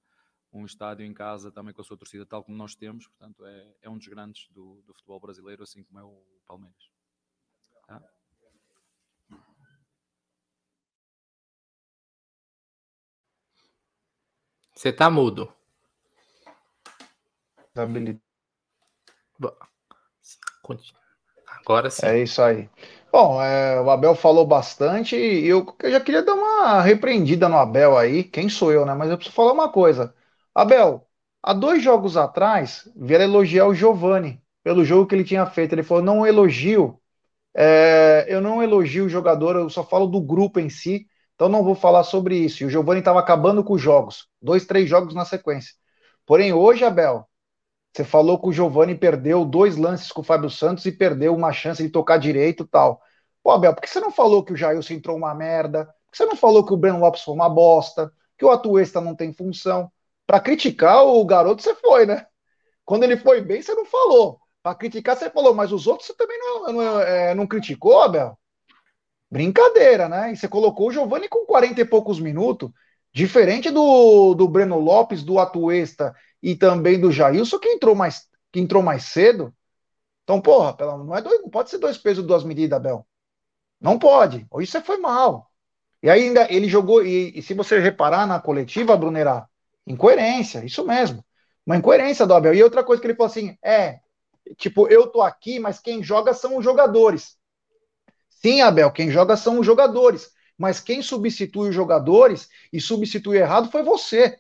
[0.52, 3.76] um estádio em casa também com a sua torcida, tal como nós temos, portanto é,
[3.84, 6.90] é um dos grandes do, do futebol brasileiro, assim como é o Palmeiras.
[7.88, 8.02] Tá?
[14.74, 15.52] Você tá mudo.
[21.48, 22.06] Agora sim.
[22.06, 22.70] É isso aí.
[23.12, 27.58] Bom, é, o Abel falou bastante e eu, eu já queria dar uma repreendida no
[27.58, 28.24] Abel aí.
[28.24, 28.94] Quem sou eu, né?
[28.94, 30.14] Mas eu preciso falar uma coisa.
[30.58, 31.08] Abel,
[31.44, 35.74] há dois jogos atrás, vieram elogiar o Giovani pelo jogo que ele tinha feito.
[35.74, 37.00] Ele falou: não elogio,
[37.56, 41.06] é, eu não elogio o jogador, eu só falo do grupo em si,
[41.36, 42.64] então não vou falar sobre isso.
[42.64, 45.76] E o Giovani estava acabando com os jogos, dois, três jogos na sequência.
[46.26, 47.30] Porém, hoje, Abel,
[47.94, 51.54] você falou que o Giovani perdeu dois lances com o Fábio Santos e perdeu uma
[51.54, 53.00] chance de tocar direito e tal.
[53.44, 55.86] Pô, Abel, por que você não falou que o Jailson entrou uma merda?
[55.86, 58.12] Por que você não falou que o Breno Lopes foi uma bosta?
[58.40, 59.92] Que o Atuesta não tem função?
[60.28, 62.28] Para criticar o garoto, você foi, né?
[62.84, 64.40] Quando ele foi bem, você não falou.
[64.62, 68.38] Para criticar, você falou, mas os outros você também não, não, é, não criticou, Abel?
[69.32, 70.34] Brincadeira, né?
[70.34, 72.70] E você colocou o Giovani com 40 e poucos minutos,
[73.14, 76.14] diferente do, do Breno Lopes, do Atuesta
[76.44, 79.54] e também do Jailson, que entrou mais, que entrou mais cedo.
[80.24, 83.08] Então, porra, não, é dois, não pode ser dois pesos, duas medidas, Abel.
[83.80, 84.46] Não pode.
[84.52, 85.50] Hoje você foi mal.
[86.04, 89.48] E ainda ele jogou, e, e se você reparar na coletiva, Brunerá,
[89.88, 91.26] incoerência, isso mesmo.
[91.66, 92.54] Uma incoerência do Abel.
[92.54, 94.00] E outra coisa que ele falou assim: é,
[94.58, 97.38] tipo, eu tô aqui, mas quem joga são os jogadores.
[98.30, 100.32] Sim, Abel, quem joga são os jogadores.
[100.58, 104.40] Mas quem substitui os jogadores e substitui errado foi você.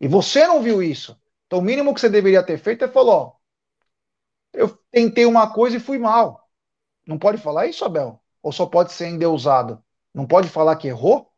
[0.00, 1.18] E você não viu isso.
[1.46, 3.32] Então, o mínimo que você deveria ter feito é falar: ó,
[4.52, 6.48] eu tentei uma coisa e fui mal.
[7.06, 8.20] Não pode falar isso, Abel?
[8.42, 9.82] Ou só pode ser endeusado?
[10.12, 11.33] Não pode falar que errou?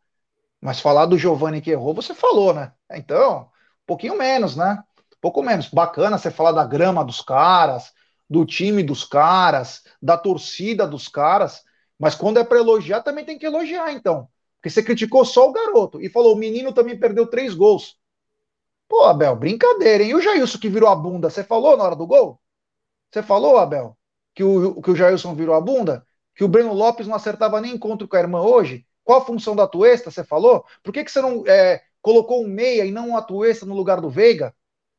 [0.66, 2.72] Mas falar do Giovanni que errou, você falou, né?
[2.90, 4.82] Então, um pouquinho menos, né?
[4.98, 5.68] Um pouco menos.
[5.68, 7.92] Bacana você falar da grama dos caras,
[8.28, 11.62] do time dos caras, da torcida dos caras,
[11.96, 14.28] mas quando é para elogiar, também tem que elogiar, então.
[14.56, 17.96] Porque você criticou só o garoto e falou: o menino também perdeu três gols.
[18.88, 20.10] Pô, Abel, brincadeira, hein?
[20.10, 22.40] E o Jailson que virou a bunda, você falou na hora do gol?
[23.12, 23.96] Você falou, Abel,
[24.34, 26.04] que o, que o Jailson virou a bunda?
[26.34, 28.85] Que o Breno Lopes não acertava nem encontro com a irmã hoje?
[29.06, 30.66] Qual a função da Tuesta, você falou?
[30.82, 34.00] Por que, que você não é, colocou um meia e não um Atuesta no lugar
[34.00, 34.52] do Veiga?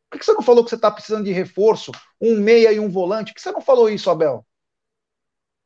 [0.09, 1.91] Por que, que você não falou que você está precisando de reforço?
[2.21, 3.33] Um meia e um volante?
[3.33, 4.45] Por que você não falou isso, Abel?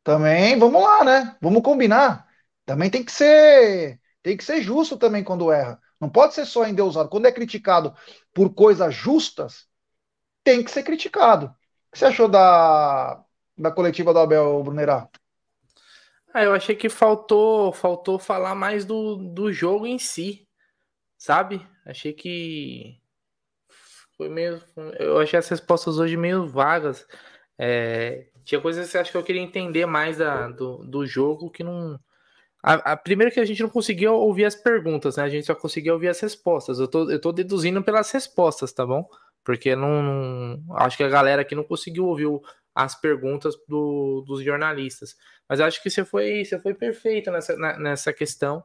[0.04, 1.38] Também, vamos lá, né?
[1.40, 2.28] Vamos combinar.
[2.66, 5.80] Também tem que ser, tem que ser justo também quando erra.
[6.00, 7.10] Não pode ser só endeusado.
[7.10, 7.94] Quando é criticado
[8.34, 9.68] por coisas justas,
[10.44, 11.48] tem que ser criticado.
[11.48, 13.24] O que você achou da,
[13.58, 15.10] da coletiva do Abel Brunerá?
[16.34, 20.48] Ah, eu achei que faltou, faltou falar mais do, do jogo em si,
[21.18, 21.66] sabe?
[21.86, 23.02] Achei que
[24.16, 24.62] foi meio,
[25.00, 27.06] eu achei as respostas hoje meio vagas.
[27.58, 31.64] É, tinha coisas que acho que eu queria entender mais da, do, do jogo que
[31.64, 32.00] não.
[32.64, 35.24] A, a primeira que a gente não conseguia ouvir as perguntas, né?
[35.24, 36.80] A gente só conseguia ouvir as respostas.
[36.80, 39.08] Eu tô, eu tô deduzindo pelas respostas, tá bom?
[39.44, 42.28] Porque não, não acho que a galera aqui não conseguiu ouvir
[42.76, 45.16] as perguntas do, dos jornalistas.
[45.52, 48.64] Mas acho que você foi, você foi perfeito nessa, nessa questão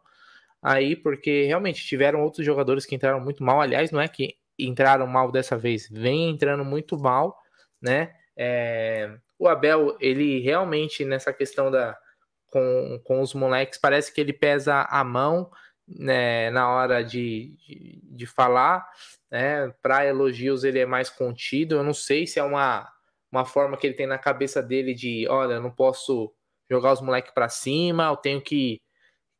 [0.62, 3.61] aí, porque realmente tiveram outros jogadores que entraram muito mal.
[3.61, 7.37] Aliás, não é que entraram mal dessa vez, vem entrando muito mal,
[7.82, 8.14] né?
[8.37, 11.99] É, o Abel, ele realmente nessa questão da
[12.53, 15.51] com, com os moleques, parece que ele pesa a mão
[15.89, 18.89] né, na hora de, de, de falar,
[19.28, 19.74] né?
[19.82, 21.74] Para elogios ele é mais contido.
[21.74, 22.89] Eu não sei se é uma
[23.32, 26.32] uma forma que ele tem na cabeça dele de, olha, eu não posso
[26.71, 28.81] jogar os moleques para cima, eu tenho que,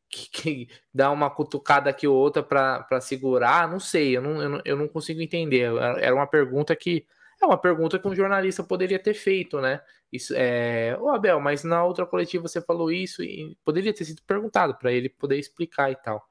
[0.09, 4.49] que, que, dar uma cutucada aqui ou outra para segurar, não sei, eu não, eu
[4.49, 5.71] não, eu, não, consigo entender.
[5.99, 7.05] Era uma pergunta que
[7.41, 9.81] é uma pergunta que um jornalista poderia ter feito, né?
[10.11, 14.21] Isso é, ô Abel, mas na outra coletiva você falou isso e poderia ter sido
[14.23, 16.25] perguntado para ele poder explicar e tal,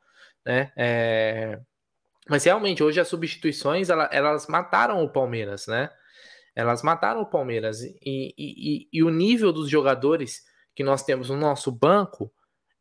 [0.44, 0.72] né?
[0.76, 1.60] É...
[2.28, 5.90] Mas realmente hoje as substituições elas, elas mataram o Palmeiras, né?
[6.56, 7.82] Elas mataram o Palmeiras.
[7.82, 7.94] E,
[8.36, 10.42] e, e o nível dos jogadores
[10.76, 12.30] que nós temos no nosso banco,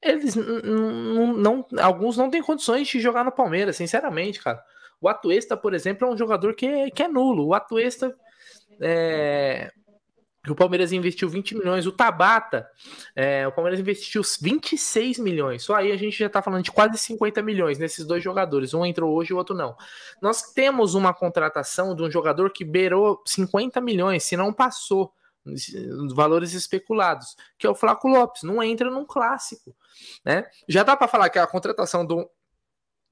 [0.01, 4.61] eles não, alguns não têm condições de jogar no Palmeiras, sinceramente, cara.
[5.01, 7.47] O Atuesta, por exemplo, é um jogador que que é nulo.
[7.47, 8.15] O Atuesta
[8.79, 9.71] é,
[10.47, 12.69] o Palmeiras investiu 20 milhões, o Tabata,
[13.15, 15.63] é, o Palmeiras investiu 26 milhões.
[15.63, 18.73] Só aí a gente já tá falando de quase 50 milhões nesses dois jogadores.
[18.73, 19.75] Um entrou hoje e o outro não.
[20.21, 25.11] Nós temos uma contratação de um jogador que beirou 50 milhões, se não passou
[26.13, 29.75] valores especulados, que é o Flaco Lopes, não entra num clássico,
[30.25, 30.45] né?
[30.67, 32.29] Já dá para falar que a contratação do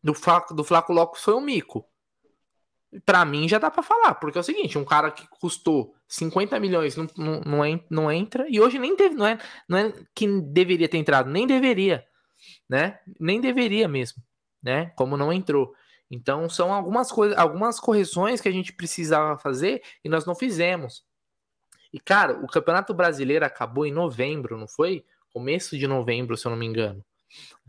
[0.01, 1.87] do Flaco, do Flaco Lopes foi um mico
[3.05, 6.59] para mim já dá para falar, porque é o seguinte, um cara que custou 50
[6.59, 10.27] milhões não, não, não, não entra, e hoje nem teve, não é, não é que
[10.41, 12.05] deveria ter entrado, nem deveria,
[12.69, 12.99] né?
[13.19, 14.21] Nem deveria mesmo,
[14.61, 14.91] né?
[14.95, 15.73] Como não entrou.
[16.09, 21.03] Então são algumas coisas, algumas correções que a gente precisava fazer e nós não fizemos.
[21.93, 25.05] E cara, o Campeonato Brasileiro acabou em novembro, não foi?
[25.31, 27.05] Começo de novembro, se eu não me engano.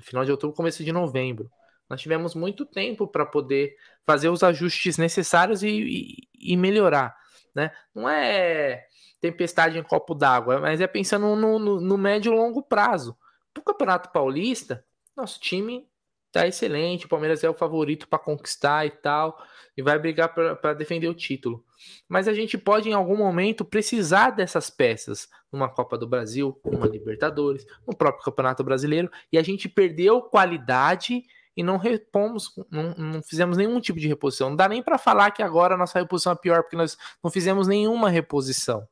[0.00, 1.50] Final de outubro, começo de novembro.
[1.88, 7.14] Nós tivemos muito tempo para poder fazer os ajustes necessários e, e, e, melhorar.
[7.54, 7.70] Né?
[7.94, 8.86] Não é
[9.20, 13.16] tempestade em copo d'água, mas é pensando no, no, no médio e longo prazo.
[13.52, 14.84] Para o Campeonato Paulista,
[15.16, 15.86] nosso time
[16.32, 19.40] tá excelente, o Palmeiras é o favorito para conquistar e tal,
[19.76, 21.64] e vai brigar para defender o título.
[22.08, 26.86] Mas a gente pode, em algum momento, precisar dessas peças numa Copa do Brasil, numa
[26.86, 31.24] Libertadores, no próprio Campeonato Brasileiro, e a gente perdeu qualidade
[31.56, 34.50] e não repomos, não, não fizemos nenhum tipo de reposição.
[34.50, 37.30] Não dá nem para falar que agora a nossa reposição é pior, porque nós não
[37.30, 38.86] fizemos nenhuma reposição.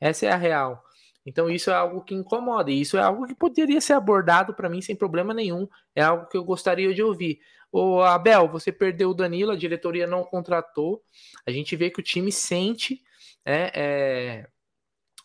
[0.00, 0.82] Essa é a real.
[1.26, 4.70] Então isso é algo que incomoda, e isso é algo que poderia ser abordado para
[4.70, 5.68] mim sem problema nenhum.
[5.94, 7.38] É algo que eu gostaria de ouvir.
[7.70, 11.02] Ô Abel, você perdeu o Danilo, a diretoria não contratou.
[11.46, 13.02] A gente vê que o time sente,
[13.44, 14.48] né, é,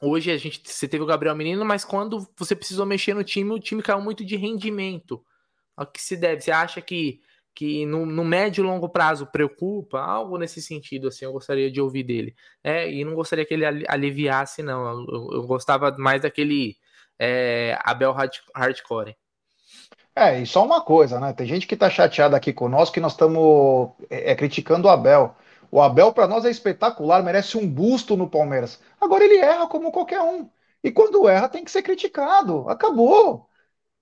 [0.01, 3.51] hoje a gente você teve o Gabriel Menino, mas quando você precisou mexer no time,
[3.51, 5.23] o time caiu muito de rendimento.
[5.77, 6.41] O que se deve?
[6.41, 7.21] Você acha que,
[7.55, 9.99] que no, no médio e longo prazo preocupa?
[9.99, 12.35] Algo nesse sentido, assim, eu gostaria de ouvir dele.
[12.63, 15.05] É, e não gostaria que ele aliviasse, não.
[15.09, 16.77] Eu, eu gostava mais daquele
[17.19, 19.15] é, Abel hard, Hardcore.
[20.16, 21.34] É, e só uma coisa, né?
[21.34, 25.36] Tem gente que tá chateada aqui conosco que nós estamos é, é, criticando o Abel.
[25.72, 28.80] O Abel, para nós, é espetacular, merece um busto no Palmeiras.
[29.01, 30.47] Agora ele erra como qualquer um.
[30.84, 32.70] E quando erra, tem que ser criticado.
[32.70, 33.49] Acabou.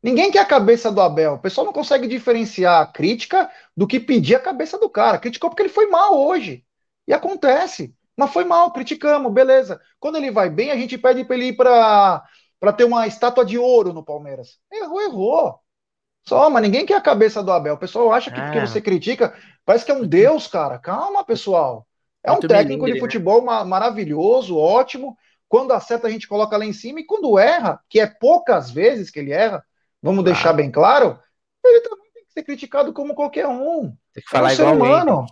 [0.03, 1.35] Ninguém quer a cabeça do Abel.
[1.35, 5.19] O pessoal não consegue diferenciar a crítica do que pedir a cabeça do cara.
[5.19, 6.65] Criticou porque ele foi mal hoje.
[7.07, 7.95] E acontece.
[8.17, 9.81] Mas foi mal, criticamos, beleza.
[9.99, 12.23] Quando ele vai bem, a gente pede para ele ir para
[12.77, 14.59] ter uma estátua de ouro no Palmeiras.
[14.71, 15.60] Errou, errou.
[16.23, 17.73] Só, mas ninguém quer a cabeça do Abel.
[17.73, 18.65] O pessoal acha que porque é.
[18.65, 19.33] você critica,
[19.65, 20.77] parece que é um deus, cara.
[20.77, 21.87] Calma, pessoal.
[22.23, 22.99] É um técnico de né?
[22.99, 25.17] futebol maravilhoso, ótimo.
[25.49, 26.99] Quando acerta, a gente coloca lá em cima.
[26.99, 29.63] E quando erra, que é poucas vezes que ele erra,
[30.01, 30.35] vamos claro.
[30.35, 31.19] deixar bem claro,
[31.65, 33.91] ele também tem que ser criticado como qualquer um.
[34.13, 35.25] Tem que falar é um ser humano.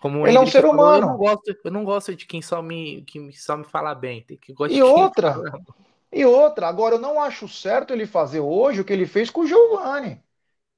[0.00, 1.06] Como ele é um ser falou, humano.
[1.06, 4.22] Eu não, gosto, eu não gosto de quem só me, que só me fala bem.
[4.22, 5.36] Tem que e outra,
[6.10, 9.42] e outra, agora eu não acho certo ele fazer hoje o que ele fez com
[9.42, 10.20] o Giovani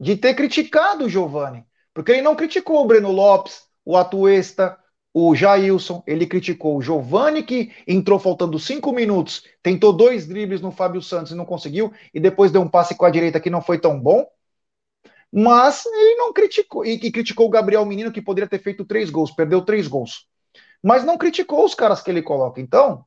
[0.02, 1.64] de ter criticado o Giovani.
[1.94, 4.76] Porque ele não criticou o Breno Lopes, o Atuesta,
[5.14, 10.72] o Jailson, ele criticou o Giovani, que entrou faltando cinco minutos, tentou dois dribles no
[10.72, 13.62] Fábio Santos e não conseguiu, e depois deu um passe com a direita que não
[13.62, 14.26] foi tão bom.
[15.30, 19.08] Mas ele não criticou, e, e criticou o Gabriel Menino, que poderia ter feito três
[19.08, 20.26] gols, perdeu três gols.
[20.82, 22.60] Mas não criticou os caras que ele coloca.
[22.60, 23.04] Então,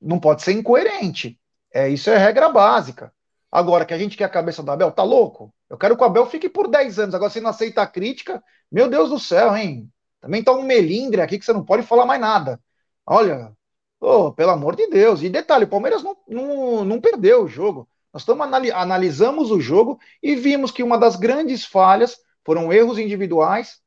[0.00, 1.40] não pode ser incoerente.
[1.72, 3.10] É, isso é regra básica.
[3.50, 5.54] Agora, que a gente quer a cabeça do Abel, tá louco?
[5.74, 7.14] Eu quero que o Abel fique por 10 anos.
[7.16, 9.90] Agora, se não aceita a crítica, meu Deus do céu, hein?
[10.20, 12.60] Também tá um melindre aqui que você não pode falar mais nada.
[13.04, 13.52] Olha,
[14.00, 15.20] oh, pelo amor de Deus.
[15.20, 17.88] E detalhe, o Palmeiras não, não, não perdeu o jogo.
[18.12, 23.80] Nós estamos analisamos o jogo e vimos que uma das grandes falhas foram erros individuais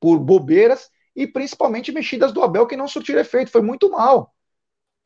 [0.00, 3.50] por bobeiras e principalmente mexidas do Abel que não surtiram efeito.
[3.50, 4.34] Foi muito mal.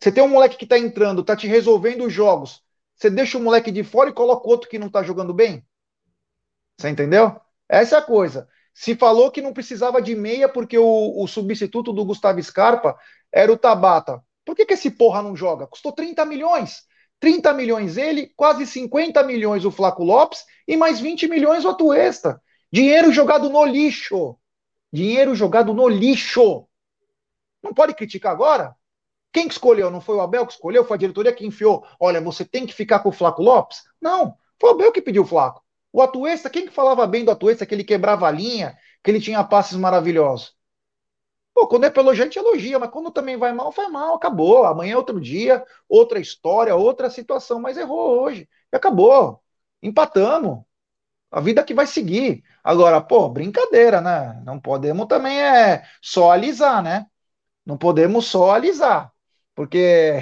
[0.00, 2.62] Você tem um moleque que está entrando, está te resolvendo os jogos.
[2.94, 5.66] Você deixa o moleque de fora e coloca outro que não tá jogando bem?
[6.78, 7.40] Você entendeu?
[7.68, 8.48] Essa é a coisa.
[8.74, 12.98] Se falou que não precisava de meia porque o, o substituto do Gustavo Scarpa
[13.32, 14.22] era o Tabata.
[14.44, 15.66] Por que, que esse porra não joga?
[15.66, 16.82] Custou 30 milhões.
[17.20, 22.42] 30 milhões ele, quase 50 milhões o Flaco Lopes e mais 20 milhões o Atuesta.
[22.70, 24.36] Dinheiro jogado no lixo.
[24.92, 26.66] Dinheiro jogado no lixo.
[27.62, 28.74] Não pode criticar agora?
[29.32, 29.90] Quem que escolheu?
[29.90, 30.84] Não foi o Abel que escolheu?
[30.84, 31.86] Foi a diretoria que enfiou?
[32.00, 33.82] Olha, você tem que ficar com o Flaco Lopes?
[34.00, 35.62] Não, foi o Abel que pediu o Flaco.
[35.92, 39.20] O Atuesta, quem que falava bem do Atuesta, que ele quebrava a linha, que ele
[39.20, 40.56] tinha passes maravilhosos?
[41.54, 44.64] Pô, quando é a gente elogia, mas quando também vai mal, vai mal, acabou.
[44.64, 48.48] Amanhã é outro dia, outra história, outra situação, mas errou hoje.
[48.72, 49.42] E acabou.
[49.82, 50.64] Empatamos.
[51.30, 52.44] A vida que vai seguir.
[52.64, 54.42] Agora, pô, brincadeira, né?
[54.44, 57.06] Não podemos também é só alisar, né?
[57.66, 59.12] Não podemos só alisar.
[59.54, 60.14] Porque,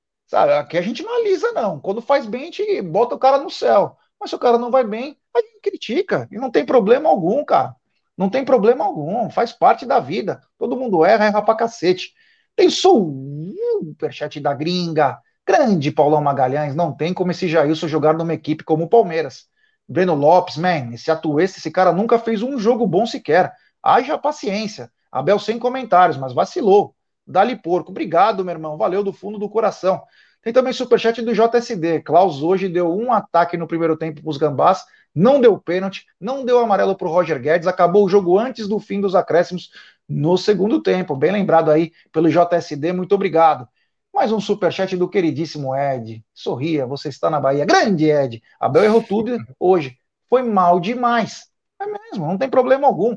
[0.28, 1.80] sabe, aqui a gente não alisa, não.
[1.80, 3.98] Quando faz bem, a gente bota o cara no céu.
[4.20, 6.28] Mas se o cara não vai bem, a gente critica.
[6.30, 7.74] E não tem problema algum, cara.
[8.16, 9.30] Não tem problema algum.
[9.30, 10.42] Faz parte da vida.
[10.58, 12.12] Todo mundo erra, erra pra cacete.
[12.54, 15.18] Tem superchat da gringa.
[15.46, 16.74] Grande Paulão Magalhães.
[16.74, 19.48] Não tem como esse Jailson jogar numa equipe como o Palmeiras.
[19.88, 23.52] Breno Lopes, man, esse atueste, esse cara nunca fez um jogo bom sequer.
[23.82, 24.92] Haja paciência.
[25.10, 26.94] Abel sem comentários, mas vacilou.
[27.26, 27.90] Dali Porco.
[27.90, 28.76] Obrigado, meu irmão.
[28.76, 30.02] Valeu do fundo do coração.
[30.42, 32.00] Tem também superchat do JSD.
[32.00, 34.84] Klaus hoje deu um ataque no primeiro tempo para os Gambás,
[35.14, 38.78] não deu pênalti, não deu amarelo para o Roger Guedes, acabou o jogo antes do
[38.78, 39.70] fim dos acréscimos
[40.08, 41.14] no segundo tempo.
[41.16, 43.68] Bem lembrado aí pelo JSD, muito obrigado.
[44.12, 46.24] Mais um superchat do queridíssimo Ed.
[46.34, 47.64] Sorria, você está na Bahia.
[47.64, 48.42] Grande Ed.
[48.58, 49.96] Abel errou tudo hoje.
[50.28, 51.48] Foi mal demais.
[51.80, 53.16] É mesmo, não tem problema algum.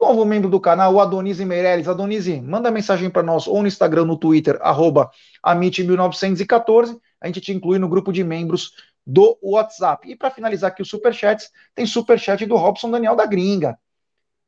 [0.00, 1.88] Novo membro do canal, o Adonise Meirelles.
[1.88, 5.10] Adonise, manda mensagem para nós ou no Instagram, no Twitter, arroba
[5.44, 6.98] Amit1914.
[7.20, 8.72] A gente te inclui no grupo de membros
[9.06, 10.10] do WhatsApp.
[10.10, 13.78] E para finalizar aqui os superchats, tem superchat do Robson Daniel da Gringa.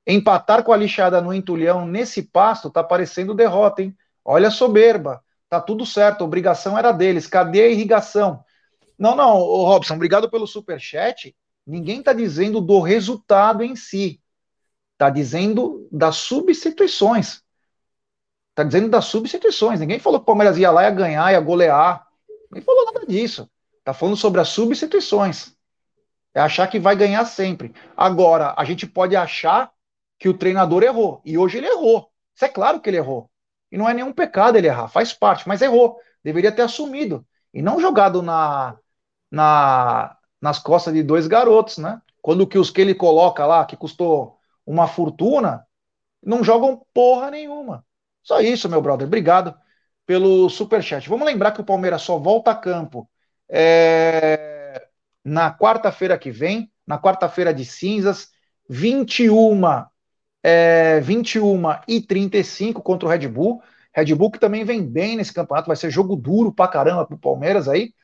[0.06, 3.96] Empatar com a lixada no entulhão nesse pasto tá parecendo derrota, hein?
[4.24, 5.22] Olha a soberba.
[5.48, 7.26] Tá tudo certo, a obrigação era deles.
[7.26, 8.44] Cadê a irrigação?
[8.98, 11.34] Não, não, Robson, obrigado pelo superchat.
[11.66, 14.20] Ninguém está dizendo do resultado em si.
[14.96, 17.42] Está dizendo das substituições.
[18.50, 19.78] Está dizendo das substituições.
[19.78, 22.06] Ninguém falou que o Palmeiras ia lá, ia ganhar, ia golear.
[22.50, 23.46] Nem falou nada disso.
[23.78, 25.54] Está falando sobre as substituições.
[26.34, 27.74] É achar que vai ganhar sempre.
[27.94, 29.70] Agora, a gente pode achar
[30.18, 31.20] que o treinador errou.
[31.24, 32.10] E hoje ele errou.
[32.34, 33.30] Isso é claro que ele errou.
[33.70, 35.98] E não é nenhum pecado ele errar, faz parte, mas errou.
[36.24, 37.26] Deveria ter assumido.
[37.52, 38.78] E não jogado na,
[39.30, 42.00] na, nas costas de dois garotos, né?
[42.22, 44.35] Quando que os que ele coloca lá, que custou
[44.66, 45.66] uma fortuna,
[46.22, 47.84] não jogam porra nenhuma.
[48.22, 49.06] Só isso, meu brother.
[49.06, 49.54] Obrigado
[50.04, 51.08] pelo superchat.
[51.08, 53.08] Vamos lembrar que o Palmeiras só volta a campo
[53.48, 54.86] é,
[55.24, 58.30] na quarta-feira que vem, na quarta-feira de cinzas,
[58.68, 59.86] 21,
[60.42, 63.62] é, 21 e 35 contra o Red Bull.
[63.94, 67.18] Red Bull que também vem bem nesse campeonato, vai ser jogo duro pra caramba pro
[67.18, 67.94] Palmeiras aí.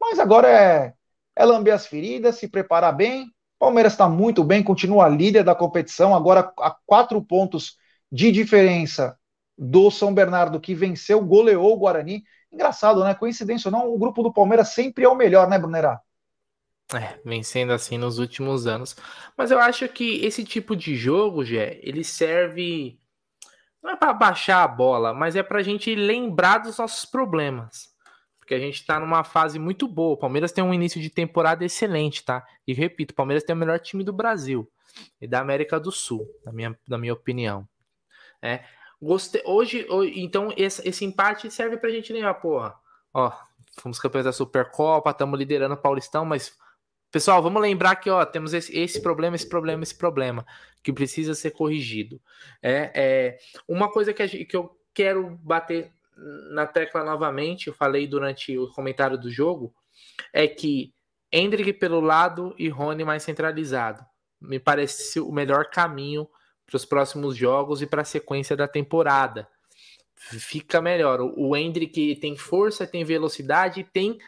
[0.00, 0.94] Mas agora é,
[1.34, 3.30] é lamber as feridas, se preparar bem.
[3.58, 7.76] Palmeiras está muito bem, continua líder da competição, agora a quatro pontos
[8.12, 9.18] de diferença
[9.56, 12.22] do São Bernardo, que venceu, goleou o Guarani.
[12.52, 13.14] Engraçado, né?
[13.14, 16.00] Coincidência ou não, o grupo do Palmeiras sempre é o melhor, né, Brunerá?
[16.94, 18.94] É, vencendo assim nos últimos anos.
[19.36, 23.00] Mas eu acho que esse tipo de jogo, Gé, ele serve.
[23.82, 27.95] Não é para baixar a bola, mas é para a gente lembrar dos nossos problemas.
[28.46, 30.14] Porque a gente está numa fase muito boa.
[30.14, 32.46] O Palmeiras tem um início de temporada excelente, tá?
[32.64, 34.70] E repito, o Palmeiras tem o melhor time do Brasil
[35.20, 37.68] e da América do Sul, na minha, na minha opinião.
[38.40, 38.62] É,
[39.02, 42.74] Gostei, hoje, hoje, então, esse, esse empate serve pra gente lembrar, porra.
[43.12, 43.32] Ó,
[43.80, 46.56] fomos campeões da Supercopa, estamos liderando o Paulistão, mas,
[47.10, 50.46] pessoal, vamos lembrar que, ó, temos esse, esse problema, esse problema, esse problema,
[50.84, 52.20] que precisa ser corrigido.
[52.62, 55.92] É, é uma coisa que, gente, que eu quero bater
[56.50, 59.74] na tecla novamente, eu falei durante o comentário do jogo,
[60.32, 60.94] é que
[61.32, 64.04] Hendrick pelo lado e Rony mais centralizado.
[64.40, 66.28] Me parece o melhor caminho
[66.64, 69.48] para os próximos jogos e para a sequência da temporada.
[70.14, 71.20] Fica melhor.
[71.20, 74.18] O Hendrick tem força, tem velocidade, tem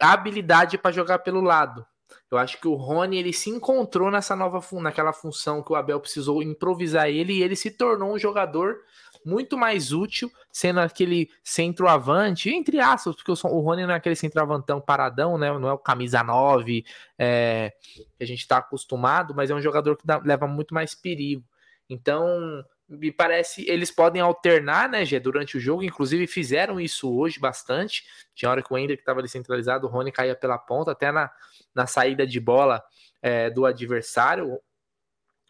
[0.00, 1.86] habilidade para jogar pelo lado.
[2.30, 6.00] Eu acho que o Rony ele se encontrou nessa nova naquela função que o Abel
[6.00, 8.78] precisou improvisar ele e ele se tornou um jogador
[9.24, 14.80] muito mais útil, sendo aquele centroavante, entre aspas, porque o Rony não é aquele centroavantão
[14.80, 15.56] paradão, né?
[15.58, 16.84] Não é o camisa 9
[17.18, 17.72] é,
[18.16, 21.44] que a gente está acostumado, mas é um jogador que dá, leva muito mais perigo.
[21.88, 27.40] Então, me parece, eles podem alternar, né, Gê, durante o jogo, inclusive fizeram isso hoje
[27.40, 28.04] bastante.
[28.34, 31.30] Tinha hora que o Ender estava ali centralizado, o Rony caía pela ponta, até na,
[31.74, 32.82] na saída de bola
[33.22, 34.58] é, do adversário.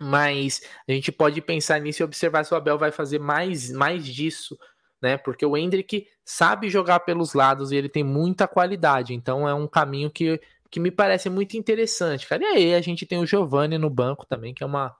[0.02, 4.04] Mas a gente pode pensar nisso e observar se o Abel vai fazer mais, mais
[4.04, 4.58] disso,
[5.00, 5.16] né?
[5.16, 9.66] Porque o Hendrick sabe jogar pelos lados e ele tem muita qualidade, então é um
[9.66, 10.40] caminho que,
[10.70, 12.42] que me parece muito interessante, cara.
[12.42, 14.94] E aí a gente tem o Giovanni no banco também, que é uma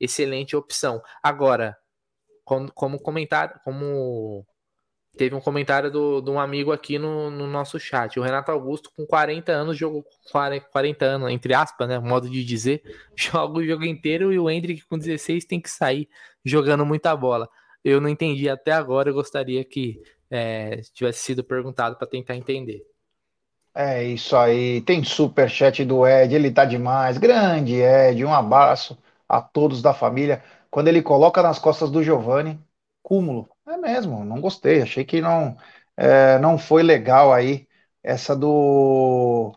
[0.00, 1.02] excelente opção.
[1.22, 1.76] Agora,
[2.44, 4.46] como, como comentário, como
[5.16, 8.18] teve um comentário do, de um amigo aqui no, no, nosso chat.
[8.18, 11.98] O Renato Augusto, com 40 anos, jogou 40, 40 anos, entre aspas, né?
[11.98, 12.82] Modo de dizer,
[13.16, 16.08] joga o jogo inteiro e o Hendrick com 16 tem que sair
[16.44, 17.48] jogando muita bola.
[17.84, 22.82] Eu não entendi até agora, eu gostaria que é, tivesse sido perguntado para tentar entender.
[23.74, 24.80] É isso aí.
[24.80, 27.18] Tem super chat do Ed, ele tá demais.
[27.18, 28.98] Grande Ed, um abraço
[29.28, 30.42] a todos da família.
[30.70, 32.58] Quando ele coloca nas costas do Giovanni,
[33.06, 33.48] cúmulo.
[33.68, 34.82] É mesmo, não gostei.
[34.82, 35.56] Achei que não,
[35.96, 37.68] é, não foi legal aí
[38.02, 39.56] essa do,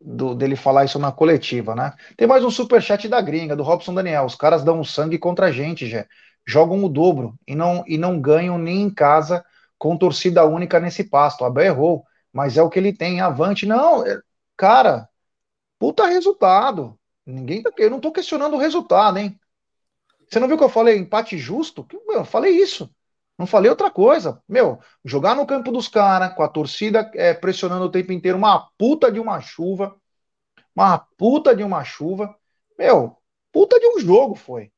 [0.00, 1.92] do dele falar isso na coletiva, né?
[2.16, 4.24] Tem mais um super chat da gringa, do Robson Daniel.
[4.24, 6.06] Os caras dão sangue contra a gente, já.
[6.46, 9.44] Jogam o dobro e não, e não ganham nem em casa
[9.76, 11.42] com torcida única nesse pasto.
[11.42, 13.20] O Abel errou, mas é o que ele tem.
[13.20, 13.66] Avante.
[13.66, 14.20] Não, é,
[14.56, 15.08] cara,
[15.78, 16.98] puta resultado.
[17.26, 19.38] Ninguém tá, eu não estou questionando o resultado, hein?
[20.28, 21.86] Você não viu que eu falei empate justo?
[22.08, 22.90] Eu falei isso.
[23.38, 24.42] Não falei outra coisa.
[24.48, 28.68] Meu, jogar no campo dos caras, com a torcida é, pressionando o tempo inteiro, uma
[28.78, 29.96] puta de uma chuva.
[30.74, 32.34] Uma puta de uma chuva.
[32.78, 33.16] Meu,
[33.52, 34.70] puta de um jogo foi.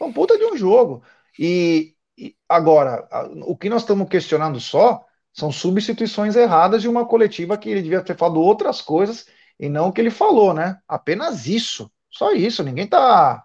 [0.00, 1.02] Uma puta de um jogo.
[1.38, 3.08] E, e agora,
[3.44, 8.02] o que nós estamos questionando só são substituições erradas de uma coletiva que ele devia
[8.02, 9.26] ter falado outras coisas
[9.58, 10.78] e não o que ele falou, né?
[10.88, 11.90] Apenas isso.
[12.10, 12.62] Só isso.
[12.64, 13.44] Ninguém tá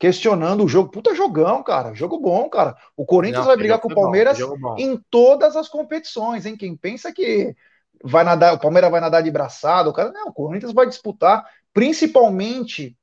[0.00, 0.90] questionando o jogo.
[0.90, 1.94] Puta jogão, cara.
[1.94, 2.74] Jogo bom, cara.
[2.96, 6.56] O Corinthians não, vai brigar com o Palmeiras bom, em todas as competições, hein?
[6.56, 7.54] Quem pensa que
[8.02, 11.44] vai nadar, o Palmeiras vai nadar de braçada, o cara, não, o Corinthians vai disputar,
[11.74, 12.96] principalmente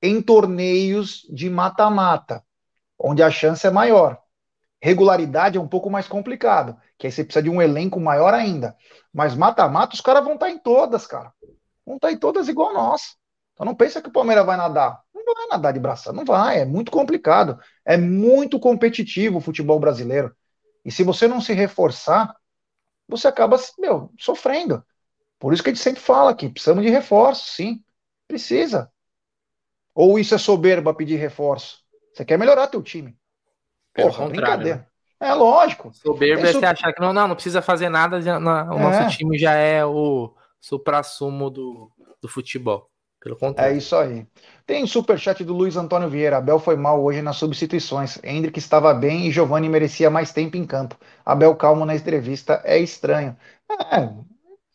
[0.00, 2.42] em torneios de mata-mata,
[2.98, 4.18] onde a chance é maior.
[4.80, 8.74] Regularidade é um pouco mais complicado, que aí você precisa de um elenco maior ainda.
[9.12, 11.30] Mas mata-mata, os caras vão estar tá em todas, cara.
[11.84, 13.18] Vão estar tá em todas igual nós.
[13.52, 15.02] Então não pensa que o Palmeiras vai nadar.
[15.28, 17.58] Não vai nadar de braçada, não vai, é muito complicado.
[17.84, 20.34] É muito competitivo o futebol brasileiro.
[20.82, 22.34] E se você não se reforçar,
[23.06, 24.82] você acaba, meu, sofrendo.
[25.38, 27.84] Por isso que a gente sempre fala que precisamos de reforço, sim.
[28.26, 28.90] Precisa.
[29.94, 31.80] Ou isso é soberba pedir reforço?
[32.14, 33.14] Você quer melhorar teu time.
[33.92, 34.78] Porra, brincadeira.
[35.20, 35.28] Né?
[35.28, 35.92] É lógico.
[35.92, 38.82] Soberba é você achar que não, não, não precisa fazer nada, já, não, o é.
[38.82, 42.88] nosso time já é o supra-sumo do, do futebol.
[43.20, 43.74] Pelo contrário.
[43.74, 44.26] É isso aí.
[44.66, 46.38] Tem superchat do Luiz Antônio Vieira.
[46.38, 48.18] Abel foi mal hoje nas substituições.
[48.22, 50.96] Hendrick estava bem e Giovanni merecia mais tempo em campo.
[51.24, 53.36] Abel calmo na entrevista é estranho.
[53.70, 54.08] É,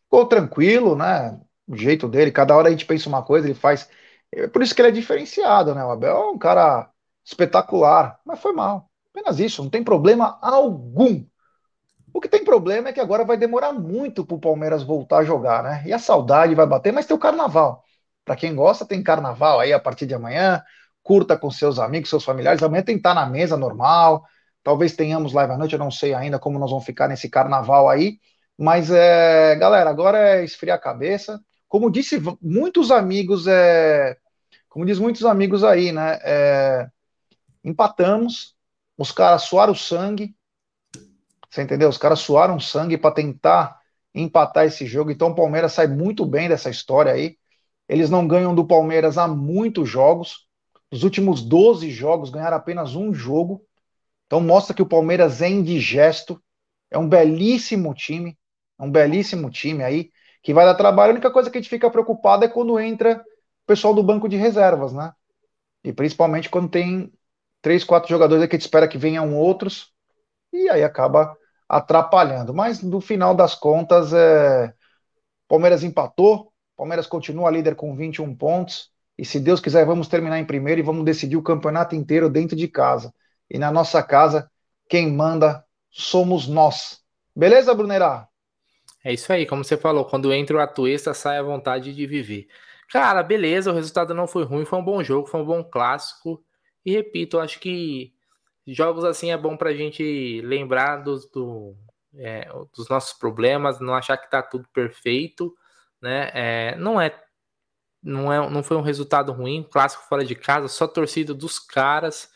[0.04, 1.40] ficou tranquilo, né?
[1.68, 2.32] O jeito dele.
[2.32, 3.90] Cada hora a gente pensa uma coisa, ele faz.
[4.32, 5.84] É por isso que ele é diferenciado, né?
[5.86, 6.90] O Abel é um cara
[7.24, 8.90] espetacular, mas foi mal.
[9.12, 11.24] Apenas isso, não tem problema algum.
[12.14, 15.24] O que tem problema é que agora vai demorar muito para o Palmeiras voltar a
[15.24, 15.84] jogar, né?
[15.86, 17.84] E a saudade vai bater, mas tem o carnaval.
[18.26, 20.64] Para quem gosta, tem carnaval aí a partir de amanhã.
[21.02, 22.64] Curta com seus amigos, seus familiares.
[22.64, 24.24] Amanhã tem estar na mesa normal.
[24.64, 27.90] Talvez tenhamos live à noite, eu não sei ainda como nós vamos ficar nesse carnaval
[27.90, 28.20] aí.
[28.58, 31.42] Mas, é, galera, agora é esfriar a cabeça.
[31.68, 34.16] Como disse muitos amigos, é,
[34.70, 36.20] como diz muitos amigos aí, né?
[36.24, 36.88] É,
[37.64, 38.56] empatamos,
[38.98, 40.36] os caras suaram sangue,
[41.50, 41.90] você entendeu?
[41.90, 43.80] Os caras suaram sangue para tentar
[44.14, 45.12] empatar esse jogo.
[45.12, 47.38] Então o Palmeiras sai muito bem dessa história aí.
[47.94, 50.48] Eles não ganham do Palmeiras há muitos jogos.
[50.92, 53.64] Nos últimos 12 jogos ganharam apenas um jogo.
[54.26, 56.42] Então mostra que o Palmeiras é indigesto.
[56.90, 58.36] É um belíssimo time.
[58.80, 60.10] É um belíssimo time aí
[60.42, 61.12] que vai dar trabalho.
[61.12, 63.24] A única coisa que a gente fica preocupado é quando entra
[63.64, 65.14] o pessoal do banco de reservas, né?
[65.84, 67.14] E principalmente quando tem
[67.62, 69.94] três, quatro jogadores que a gente espera que venham outros.
[70.52, 71.38] E aí acaba
[71.70, 72.56] atrapalhando.
[72.56, 74.74] Mas no final das contas, é...
[75.48, 76.53] Palmeiras empatou,
[76.84, 78.92] Palmeiras continua líder com 21 pontos.
[79.18, 82.58] E se Deus quiser, vamos terminar em primeiro e vamos decidir o campeonato inteiro dentro
[82.58, 83.14] de casa.
[83.50, 84.52] E na nossa casa,
[84.90, 87.00] quem manda somos nós.
[87.34, 88.28] Beleza, Brunerá?
[89.02, 92.48] É isso aí, como você falou, quando entra o atuesta, sai a vontade de viver.
[92.90, 96.44] Cara, beleza, o resultado não foi ruim, foi um bom jogo, foi um bom clássico.
[96.86, 98.12] E repito, acho que
[98.68, 101.78] jogos assim é bom pra gente lembrar dos, do,
[102.16, 105.56] é, dos nossos problemas, não achar que tá tudo perfeito
[106.04, 106.30] né?
[106.34, 107.18] É, não é
[108.04, 112.30] não é não foi um resultado ruim, clássico fora de casa, só torcida dos caras,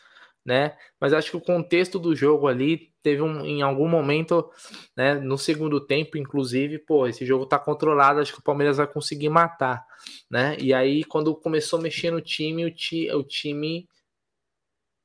[0.44, 0.74] né?
[0.98, 4.50] Mas acho que o contexto do jogo ali teve um em algum momento,
[4.96, 8.86] né, no segundo tempo, inclusive, pô, esse jogo tá controlado, acho que o Palmeiras vai
[8.86, 9.84] conseguir matar,
[10.30, 10.56] né?
[10.58, 13.86] E aí quando começou a mexer no time, o, ti, o time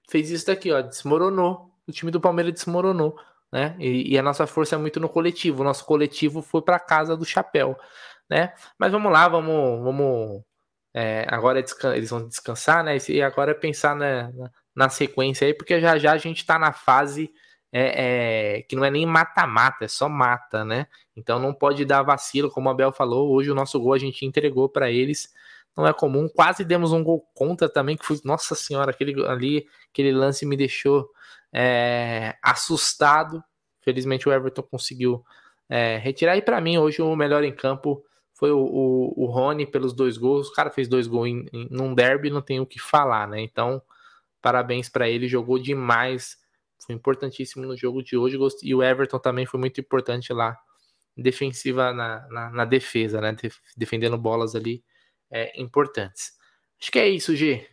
[0.09, 1.69] fez isso daqui, ó, desmoronou.
[1.85, 3.17] O time do Palmeiras desmoronou,
[3.51, 3.75] né?
[3.79, 5.61] E, e a nossa força é muito no coletivo.
[5.61, 7.77] O nosso coletivo foi para casa do chapéu
[8.29, 8.53] né?
[8.77, 10.43] Mas vamos lá, vamos, vamos.
[10.93, 11.63] É, agora
[11.95, 12.97] eles vão descansar, né?
[13.09, 14.31] E agora é pensar na,
[14.75, 17.31] na, sequência aí, porque já já a gente tá na fase
[17.71, 20.87] é, é, que não é nem mata-mata, é só mata, né?
[21.15, 23.31] Então não pode dar vacilo, como a Abel falou.
[23.33, 25.33] Hoje o nosso gol a gente entregou para eles,
[25.75, 26.29] não é comum.
[26.29, 30.55] Quase demos um gol contra também, que foi, nossa senhora, aquele ali, aquele lance me
[30.55, 31.09] deixou
[31.51, 33.43] é, assustado.
[33.81, 35.23] Felizmente o Everton conseguiu
[35.69, 36.37] é, retirar.
[36.37, 38.03] E para mim, hoje o melhor em campo
[38.33, 40.49] foi o, o, o Rony pelos dois gols.
[40.49, 43.41] O cara fez dois gols em, em, num derby, não tem o que falar, né?
[43.41, 43.81] Então,
[44.41, 46.37] parabéns para ele, jogou demais.
[46.85, 48.37] Foi importantíssimo no jogo de hoje.
[48.63, 50.57] E o Everton também foi muito importante lá,
[51.15, 53.35] defensiva na, na, na defesa, né?
[53.77, 54.83] Defendendo bolas ali
[55.31, 56.33] é, importantes.
[56.81, 57.65] Acho que é isso, G.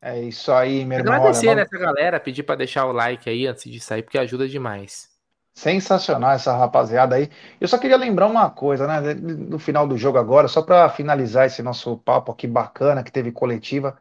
[0.00, 1.14] É isso aí, meu irmão.
[1.14, 5.08] Agradecer nessa galera, pedir para deixar o like aí antes de sair, porque ajuda demais.
[5.58, 7.28] Sensacional essa rapaziada aí.
[7.60, 9.12] Eu só queria lembrar uma coisa, né?
[9.14, 13.32] No final do jogo agora, só para finalizar esse nosso papo aqui bacana que teve
[13.32, 14.00] coletiva.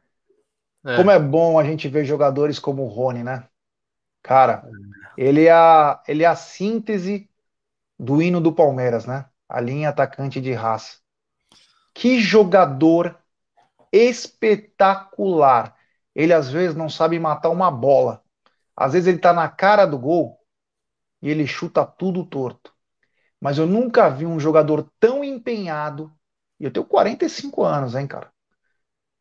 [0.86, 0.96] É.
[0.96, 3.44] Como é bom a gente ver jogadores como o Rony, né?
[4.22, 4.70] Cara,
[5.18, 7.28] ele é a, ele é a síntese
[7.98, 9.26] do hino do Palmeiras, né?
[9.50, 10.98] A linha atacante de raça.
[11.92, 13.18] Que jogador
[13.92, 15.76] espetacular.
[16.14, 18.22] Ele às vezes não sabe matar uma bola.
[18.76, 20.38] Às vezes ele tá na cara do gol
[21.30, 22.74] ele chuta tudo torto.
[23.40, 26.12] Mas eu nunca vi um jogador tão empenhado,
[26.60, 28.32] e eu tenho 45 anos, hein, cara,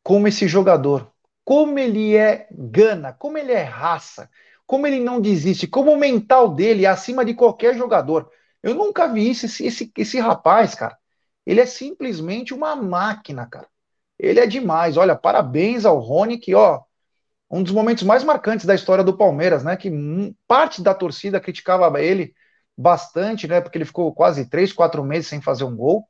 [0.02, 1.12] como esse jogador.
[1.44, 4.28] Como ele é gana, como ele é raça,
[4.66, 8.30] como ele não desiste, como o mental dele é acima de qualquer jogador.
[8.62, 10.98] Eu nunca vi isso, esse, esse, esse rapaz, cara.
[11.46, 13.68] Ele é simplesmente uma máquina, cara.
[14.18, 14.96] Ele é demais.
[14.96, 16.82] Olha, parabéns ao Rony, que, ó,
[17.50, 19.76] um dos momentos mais marcantes da história do Palmeiras, né?
[19.76, 19.90] Que
[20.46, 22.34] parte da torcida criticava ele
[22.76, 23.60] bastante, né?
[23.60, 26.06] Porque ele ficou quase três, quatro meses sem fazer um gol.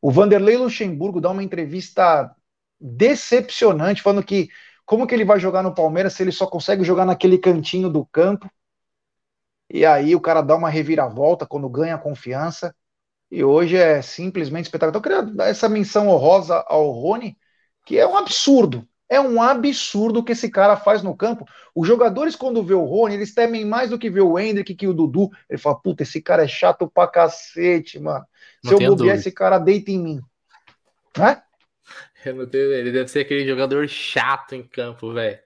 [0.00, 2.34] O Vanderlei Luxemburgo dá uma entrevista
[2.80, 4.48] decepcionante, falando que
[4.84, 8.04] como que ele vai jogar no Palmeiras se ele só consegue jogar naquele cantinho do
[8.06, 8.50] campo?
[9.70, 12.74] E aí o cara dá uma reviravolta quando ganha confiança.
[13.30, 15.00] E hoje é simplesmente espetacular.
[15.00, 17.38] Então, eu queria dar essa menção honrosa ao Rony,
[17.86, 18.86] que é um absurdo.
[19.12, 21.46] É um absurdo o que esse cara faz no campo.
[21.74, 24.86] Os jogadores, quando vê o Rony, eles temem mais do que ver o Hendrick que
[24.88, 25.30] o Dudu.
[25.48, 28.24] Ele fala, puta, esse cara é chato pra cacete, mano.
[28.60, 29.16] Se Não eu tenho bobear, dúvida.
[29.16, 30.20] esse cara deita em mim.
[31.18, 31.42] Né?
[32.24, 35.38] Eu não tenho- Ele deve ser aquele jogador chato em campo, velho.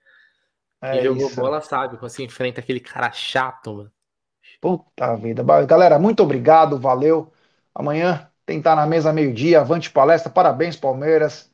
[0.90, 1.34] Quem É jogou isso.
[1.34, 3.93] bola sabe quando se enfrenta aquele cara chato, mano.
[4.60, 5.43] Puta vida.
[5.66, 7.32] Galera, muito obrigado, valeu.
[7.74, 10.30] Amanhã tentar na mesa meio-dia, avante palestra.
[10.32, 11.51] Parabéns, Palmeiras.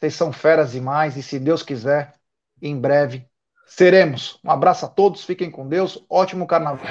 [0.00, 2.14] Vocês são feras demais e se Deus quiser,
[2.62, 3.26] em breve
[3.66, 4.40] seremos.
[4.42, 6.02] Um abraço a todos, fiquem com Deus.
[6.08, 6.86] Ótimo carnaval.